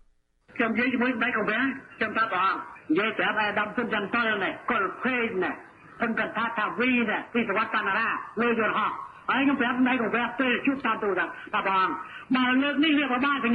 [0.58, 1.60] ខ្ញុំនិយាយជាមួយដៃកវា
[1.98, 5.54] ខ្ញុំប្រាប់ព្រះអង្គនិយាយប្រាប់អាដាមសុនចន្ទលនេះកុលភេងនេះ
[6.00, 8.08] ខ្ញុំកថាថាវីនេះពីសវត្តកណ្ដា
[8.42, 8.92] លើយន្តហោះ
[9.30, 11.96] ហើយខ្ញុំប្រាប់ដៃកវាពេលជួបតាមទូរស័ព្ទថាព្រះអង្គ
[12.36, 13.50] បើលើកនេះវាប្រមាថទេ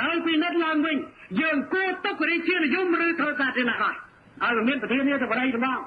[0.00, 0.96] ទៅពិនិត្យឡើងវិញ
[1.40, 3.94] យើងគួរទុករាជានិយមឬធ្វើសាធារណៈហើយ
[4.42, 5.80] ហើយមានប្រធាននេះទៅបដិសម្ដង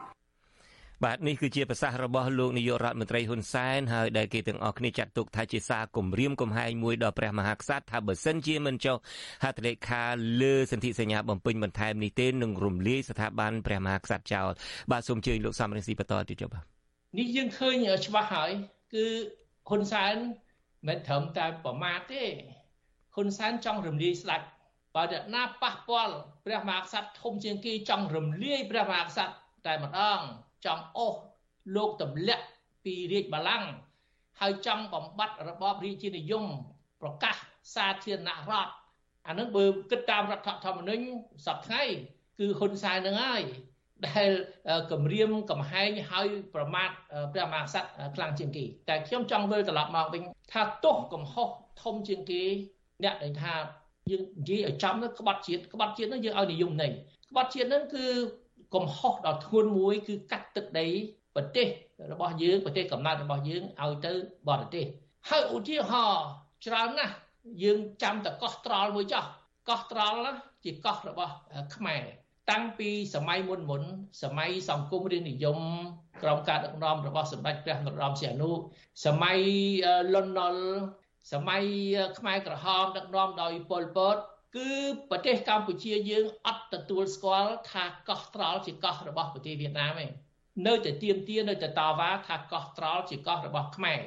[1.03, 8.97] បាទនេះគឺជាប្រសាសន៍របស់លោកនាយករដ្ឋមន្ត្រីហ៊ុនសែនហើយដែលគេទាំងអស់គ្នាចាត់ទុកថាជាសារគំរាមកំហែងមួយដល់ព្រះមហាក្សត្រថាបើសិនជាមិនចុះ
[9.43, 10.03] ហត្ថលេខា
[10.41, 14.49] លើសន្ធិសញ្ញាបំពេញបន្ថែមនេះទេនឹងរំលាយស្ថាប័នព្រះមហាក្សត្រចោល
[14.91, 16.63] បាទសូមជើញលោកសំរងស៊ីបន្តទៀតចុះបាទ
[17.17, 18.51] នេះយើងឃើញច្បាស់ហើយ
[18.93, 19.07] គឺ
[19.69, 20.15] ហ៊ុនសែន
[20.87, 22.23] មិនត្រឹមតែប្រមាថទេ
[23.15, 24.41] ហ៊ុនសែនចង់រំលាយស្ដេច
[24.95, 26.15] បើអ្នកណាប៉ះពាល់
[26.45, 30.19] ព្រះមហាក្សត្រធំជាងគេចង់រំលាយព្រះមហាក្សត្រតែម្ដង
[30.65, 31.15] ចង់អូស
[31.75, 32.45] លោកទម្លាក់
[32.83, 33.69] ពីរាជបល្ល័ង្ក
[34.39, 36.45] ហើយចង់បំបត្តិរបបរាជានិយម
[37.01, 37.35] ប្រកាស
[37.75, 38.73] សាធារណរដ្ឋ
[39.27, 41.03] អានឹងបើគិតតាមរដ្ឋធម្មនុញ្ញ
[41.45, 41.95] សប្តាហ៍
[42.39, 43.43] គឺហ៊ុនសែននឹងហើយ
[44.07, 44.29] ដែល
[44.91, 46.89] គម្រាមកំហែងឲ្យប្រមាថ
[47.33, 50.21] ព្រះមហាក្សត្រខ្លាំងជាងគេតែខ្ញុំចង់វិលត្រឡប់មកវិញ
[50.51, 51.47] ថាទោសកំហុស
[51.83, 52.43] ធំជាងគេ
[53.03, 53.53] អ្នកដែលថា
[54.11, 56.91] យើងនិយាយឲ្យចំទៅក្បត់ជាតិក្បត់ជាតិនោះយើងឲ្យនិយមន័យ
[57.29, 58.05] ក្បត់ជាតិនោះគឺ
[58.75, 60.87] កំហុសដ៏ធ្ងន់មួយគឺកាត់ទឹកដី
[61.35, 61.67] ប្រទេស
[62.11, 64.13] របស់យើងប្រទេសកំណើតរបស់យើងឲ្យទៅ
[64.49, 64.85] បរទេស
[65.29, 66.25] ហើយឧទាហរណ៍
[66.65, 67.15] ច្រើនណាស់
[67.63, 69.25] យើងចាំតែកោះត្រល់មួយចោះ
[69.69, 71.33] កោះត្រល់ជាកោះរបស់
[71.75, 72.03] ខ្មែរ
[72.51, 73.83] តាំងពីសម័យមុនមុន
[74.23, 75.59] សម័យសង្គមរាជនិយម
[76.21, 78.49] ក្រោមការដឹកនាំរបស់សម្ដេចព្រះនរោត្តមសីហនុ
[79.05, 79.39] សម័យ
[80.13, 80.63] លន់នល់
[81.31, 81.63] សម័យ
[82.19, 84.15] ខ្មែរក្រហមដឹកនាំដោយប៉ុលពត
[84.55, 84.69] គឺ
[85.09, 90.05] ប្រទេសកម្ពុជាយើងអត់ទទួលស្គាល់ថាកោះត្រល់ជាកោះរបស់ប្រទេសវៀតណាមទេ
[90.67, 93.99] នៅតែទៀមទានៅតែតវ៉ាថាកោះត្រល់ជាកោះរបស់ខ្មែរ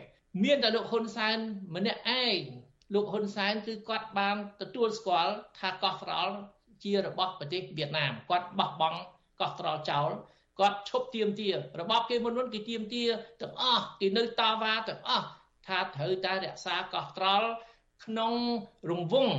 [0.44, 1.36] មានតែលោកហ៊ុនសែន
[1.76, 2.38] ម្នាក់ឯង
[2.94, 6.34] លោកហ៊ុនសែនគឺគាត់បានទទួលស្គាល់ថាកោះត្រល់
[6.84, 9.00] ជារបស់ប្រទេសវៀតណាមគាត់បោះបង់
[9.40, 10.10] កោះត្រល់ចោល
[10.60, 11.54] គាត់ឈប់ទៀមទារ
[11.90, 13.04] បបគេមុនមុនគេទៀមទា
[13.40, 15.26] ទាំងអស់គេនៅតាវ៉ាទាំងអស់
[15.66, 17.48] ថាត្រូវតែរក្សាកោះត្រល់
[18.04, 18.32] ក្នុង
[18.90, 19.32] រង្វង់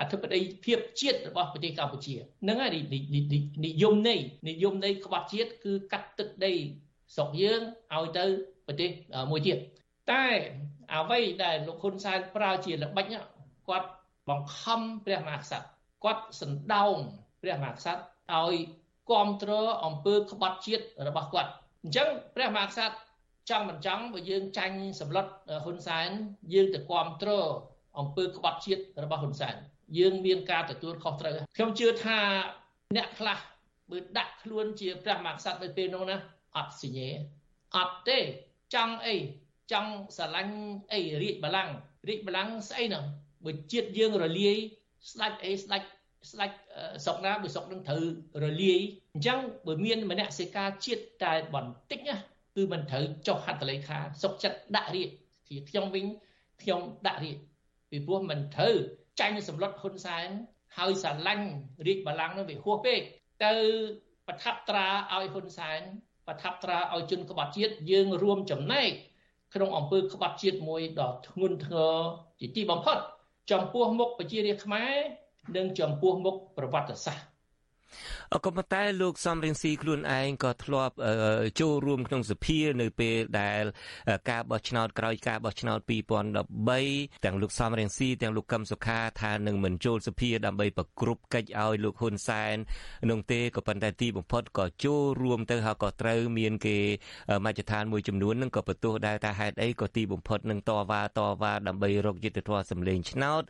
[0.00, 2.70] អធិបតេយ្យភាពជាតិរបស់ប្រទេសកម្ពុជាហ្នឹងហើយ
[3.66, 6.52] និយមន័យនិយមន័យក្បត់ជាតិគឺកាត់ទឹកដី
[7.14, 7.60] ស្រុកយើង
[7.94, 8.24] ឲ្យទៅ
[8.66, 8.90] ប្រទេស
[9.30, 9.58] មួយទៀត
[10.12, 10.24] តែ
[10.94, 13.06] អ្វីដែលលោកហ៊ុនសែនប្រើជាល្បិច
[13.68, 13.88] គាត់
[14.28, 15.68] បង្ខំព្រះមហាក្សត្រ
[16.04, 16.96] គាត់សណ្ដោង
[17.42, 18.02] ព្រះមហាក្សត្រ
[18.42, 18.56] ឲ្យ
[19.08, 21.50] គ្រប់គ្រងអំពើក្បត់ជាតិរបស់គាត់
[21.84, 22.96] អញ្ចឹងព្រះមហាក្សត្រ
[23.50, 25.26] ចង់មិនចង់បើយើងចាញ់សម្លុត
[25.64, 26.08] ហ៊ុនសែន
[26.52, 27.48] យើងទៅគ្រប់គ្រង
[27.98, 29.54] អំពើក្បត់ជាតិរបស់ហ៊ុនសែន
[29.98, 32.18] យើងមានការទទួលខុសត្រូវខ្ញុំជឿថា
[32.96, 33.38] អ្នកខ្លះ
[33.90, 36.16] បើដាក់ខ្លួនជាព្រះមហាក្សត្រនៅពេលនោះណា
[36.56, 37.08] អត់សញ្ញេ
[37.76, 38.18] អត់ទេ
[38.74, 39.16] ចង់អី
[39.72, 40.56] ចង់ស្រឡាញ់
[40.92, 41.74] អីរាជបល្ល័ង្ក
[42.08, 43.04] រាជបល្ល័ង្កស្អីហ្នឹង
[43.44, 44.56] បើជាតិយើងរលាយ
[45.12, 45.86] ស្ដាច់អីស្ដាច់
[46.30, 46.56] ស្ដាច់
[47.04, 48.02] ស្រុកណាបើស្រុកនឹងត្រូវ
[48.44, 48.80] រលាយ
[49.14, 52.16] អញ្ចឹងបើមានមនសិការជាតិតែបន្តិចណា
[52.56, 55.10] គឺមិនត្រូវចុះហត្ថលេខាសុកចិត្តដាក់រាជ
[55.48, 56.04] ជាខ្ញុំវិញ
[56.62, 57.38] ខ្ញុំដាក់រាជ
[57.90, 58.74] ពីព្រោះមិនត្រូវ
[59.20, 60.28] ចាញ់សម្លុតហ៊ុនសែន
[60.76, 61.46] ហើយស្រឡាញ់
[61.86, 63.00] រាជបល្ល័ង្កនោះវាហួសពេក
[63.44, 63.52] ទៅ
[64.26, 65.80] ប្រថាប់ត្រាឲ្យហ៊ុនសែន
[66.26, 68.90] ប្រថាប់ត្រាឲ្យជនក្បត់ជាតិយើងរួមចំណែក
[69.54, 71.94] ក្នុងអំពើក្បត់ជាតិមួយដ៏ធ្ងន់ធ្ងរ
[72.40, 72.98] ជាទីបំផុត
[73.50, 74.94] ចំពោះមុខប្រជារាស្ត្រខ្មែរ
[75.56, 77.35] និងចំពោះមុខប្រវត្តិសាស្ត្រ
[78.34, 80.94] ក៏ប៉ុន្តែលោកសំរៀងស៊ីខ្លួនឯងក៏ធ្លាប់
[81.60, 83.64] ចូលរួមក្នុងសភានៅពេលដែល
[84.30, 92.56] ការបោះឆ្នោតក្រោយការបោះឆ្នោត2013ទាំងលោកសំរៀងស៊ីទាំងលោកកឹមសុខាថានឹងមិនចូលសភាដើម្បីប្រគ្រប់កិច្ចឲ្យលោកហ៊ុនសែន
[93.10, 96.76] នោះទេក៏ប៉ុន្តែទីបំផុតក៏ចូលរួមទៅហើយក៏ត្រូវមានគេ
[97.46, 103.42] មជ្ឈដ្ឋានមួយចំនួននឹងក៏បន្ទោសដែរថាហេតុអីក៏ទីបំផុតនឹងតវ៉ាតវ៉ាដើម្បីរកយុត្តិធម៌សម្លេងឆ្នោត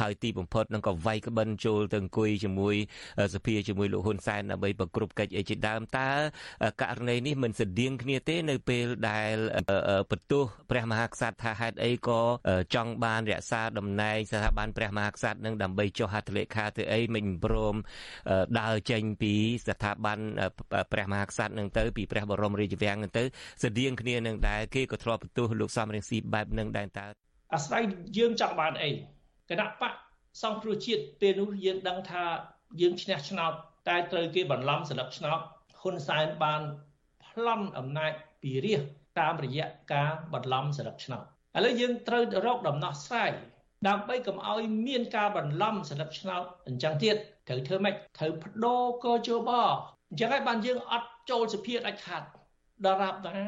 [0.00, 2.74] ហើយទីបំផុតនឹងក៏វាយក្បិនចូលទៅអង្គុយជាមួយ
[3.34, 6.10] សភាជាមួយលោកហ៊ុនសែនដើម្បីប្រគ្រប់កិច្ចអីជាដើមតើ
[6.82, 9.34] ករណីនេះមិនស្តៀងគ្នាទេនៅពេលដែល
[10.10, 12.20] បន្ទោសព្រះមហាក្សត្រថាហេតុអីក៏
[12.74, 17.74] ចង់បានរក្សាតំណែងស្ថាប័នព្រះមហាក្សត្រនឹងដើម្បីចុះហត្ថលេខាទៅអីមិនព្រម
[18.60, 19.34] ដើរចេញពី
[19.68, 20.18] ស្ថាប័ន
[20.92, 23.24] ព្រះមហាក្សត្រនឹងទៅពីព្រះបរមរាជវាំងនឹងទៅ
[23.64, 27.06] ស្តៀងគ្នានឹងដែរគេក៏ធ្លាប់បន្ទោសលោកសំរងស៊ីបែបនឹងដែរតើ
[27.54, 27.82] អាស្រ័យ
[28.16, 28.90] យើងចង់បានអី
[29.50, 29.92] គណៈបក
[30.42, 32.24] សង្គ្រោះជាតិពេលនោះយើងដឹងថា
[32.80, 33.52] យើងឈ្នះឆ្នោត
[33.88, 35.40] តែត្រូវគេបន្លំស្លឹកឆ្នោត
[35.80, 36.62] ហ៊ុនសែនបាន
[37.24, 38.12] ប្លន់អំណាច
[38.42, 38.82] ពីរាជ
[39.20, 41.22] តាមរយៈការបន្លំស្លឹកឆ្នោត
[41.56, 43.30] ឥឡូវយើងត្រូវរកដំណោះស្រាយ
[43.88, 47.16] ដើម្បីកុំឲ្យមានការបន្លំស្លឹកឆ្នោតអញ្ចឹងទៀត
[47.48, 49.50] ត្រូវធ្វើម៉េចត្រូវបដូរកជប
[50.10, 52.26] អញ្ចឹងហើយបានយើងអត់ចូលសភាដាច់ខាត់
[52.84, 53.44] ដល់រាប់ណា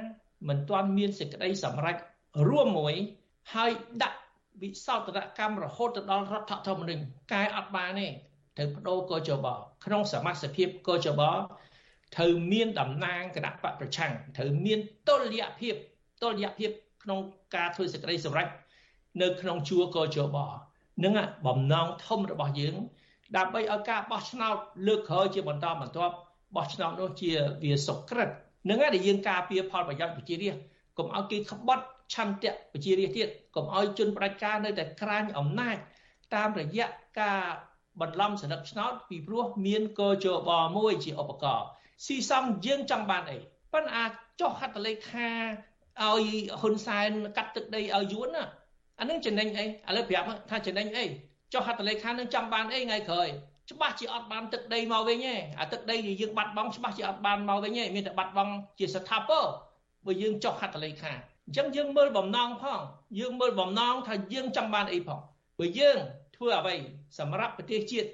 [0.49, 1.97] មិនទាន់មានសេចក្តីសម្រេច
[2.49, 2.95] រួមមួយ
[3.55, 3.71] ហើយ
[4.03, 4.19] ដាក់
[4.63, 8.07] វិសោធនកម្មរហូតទៅដល់រដ្ឋធម្មនុញ្ញកែអត់បានទេ
[8.57, 9.47] ត្រូវបដូរកជប
[9.85, 11.23] ក្នុងសមាជិកកជប
[12.15, 14.79] ត្រូវមានតំណាងគណៈបកប្រឆាំងត្រូវមាន
[15.09, 15.75] តុល្យភាព
[16.23, 16.71] តុល្យភាព
[17.03, 17.19] ក្នុង
[17.55, 18.49] ការធ្វើសេចក្តីសម្រេច
[19.23, 20.37] នៅក្នុងជួរកជប
[21.05, 21.15] នឹង
[21.47, 22.75] បំណងធំរបស់យើង
[23.37, 26.15] ដើម្បីឲ្យការបោះឆ្នោតលើកក្រោយជាបន្តបន្ទាប់
[26.57, 27.31] បោះឆ្នោតនោះជា
[27.65, 28.29] វាសុក្រិត
[28.69, 30.63] នឹងហើយដែលយើងការពារផលប្រយោជន៍ប្រជារាស្ត្រ
[30.99, 31.85] កុំឲ្យគេក្បត់
[32.15, 35.77] ឆន្ទៈប្រជារាស្ត្រទៀតកុំឲ្យជនផ្ដាច់ការនៅតែក្រាញអំណាច
[36.35, 36.87] តាមរយៈ
[37.21, 37.41] ការ
[38.01, 41.67] បន្លំសន្លឹកឆ្នោតពីព្រោះមានកជបមួយជាឧបករណ៍
[42.07, 43.39] ស៊ីសំយើងចង់បានអី
[43.73, 45.29] ប៉ុន្តែអាចចុះហត្ថលេខា
[46.03, 46.29] ឲ្យ
[46.61, 48.45] ហ៊ុនសែនកាត់ទឹកដីឲ្យយួនណា
[49.01, 51.05] អានឹងចំណេញអីឥឡូវប្រាប់ថាចំណេញអី
[51.53, 53.29] ចុះហត្ថលេខានឹងចង់បានអីថ្ងៃក្រោយ
[53.71, 59.45] ច្បាស់ជាអត់បានទឹកដីមកវិញទេអាទឹកដីដែលយើងបាត់បង់ច្បាស់ជាអត់បានមកវិញទេមានតែបាត់បង់ជាស្ថាពរ
[60.07, 61.13] បើយើងចុះហត្ថលេខា
[61.47, 62.81] អញ្ចឹងយើងមើលបំណងផង
[63.19, 65.21] យើងមើលបំណងថាយើងចង់បានអីផង
[65.59, 65.99] បើយើង
[66.36, 66.76] ធ្វើអ្វី
[67.20, 68.10] សម្រាប់ប្រទេសជាតិ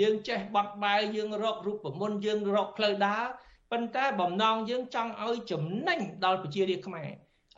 [0.00, 3.24] យើងចេះបត់បែនយើងរករូបមន្តយើងរកផ្លូវដើរ
[3.72, 7.08] ប៉ុន្តែបំណងយើងចង់ឲ្យចំណេញដល់ប្រជារាស្ត្រខ្មែរ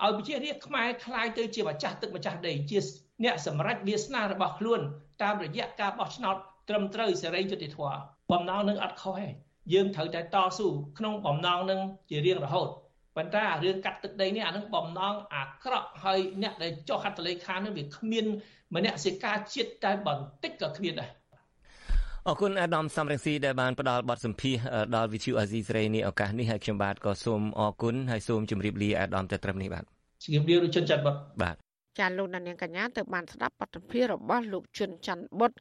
[0.03, 2.79] ឲ្យប្រជារាស្ត្រខ្មែរคล้ายទៅជាម្ចាស់ទឹកម្ចាស់ដីជា
[3.25, 4.81] អ្នកសម្រេចវាសនារបស់ខ្លួន
[5.22, 6.37] តាមរយៈការបោះឆ្នោត
[6.68, 7.97] ត្រឹមត្រូវសេរីយុត្តិធម៌
[8.31, 9.27] បំណងនឹងអត់ខុសទេ
[9.72, 10.68] យើងត្រូវតែតស៊ូ
[10.99, 12.68] ក្នុងបំណងនឹងជារៀងរហូត
[13.16, 18.26] ប៉ុន្តែអារឿងកាត់ទឹកដីនេះអានឹងបំណងអាក្រក់ហើយអ្នកដែលចុះហត្ថលេខានឹងវាគ្មាន
[18.76, 21.10] មនសិការជាតិតែបន្តិចក៏គ្មានដែរ
[22.28, 24.55] អរគុណអាដាមសំរងស៊ីដែលបានផ្ដល់បទសម្ភាស
[24.95, 29.84] ដល់វិទ្យុអាស៊ីសេរីនេះឱកាសនេះហើយខ្ញុំបាទក៏សូមអរគុណហើយសូមជម្រាបលាអាដាមតែត្រឹមនេះបាទ
[30.24, 31.55] ជម្រាបលាលោកជនច័ន្ទបុតបាទ
[32.00, 35.52] ចាលោកនាងកញ្ញាទៅបានស្ដាប់បទសម្ភាសរបស់លោកជុនច័ន្ទបុត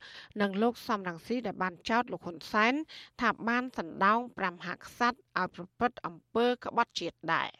[0.41, 2.75] និងលោកសំរងស៊ីដែលបានចោទលោកហ៊ុនសែន
[3.21, 7.51] ថាបានសណ្ដោង5ហក្សត្រឲ្យប្រព្រឹត្តអំពើក្បត់ជាតិដែរ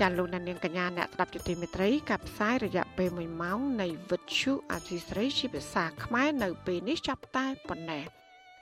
[0.00, 8.19] ចាលោកនាងកញ្ញាអ្នកស្ដាប់យុតិមេត្រីកັບផ្សាយរយៈពេល1ម៉ោងនៃវិទ្យុអាស៊ីស្រីជាភាសាខ្មែរនៅពេលនេះចាប់តែប៉ុណ្ណេះ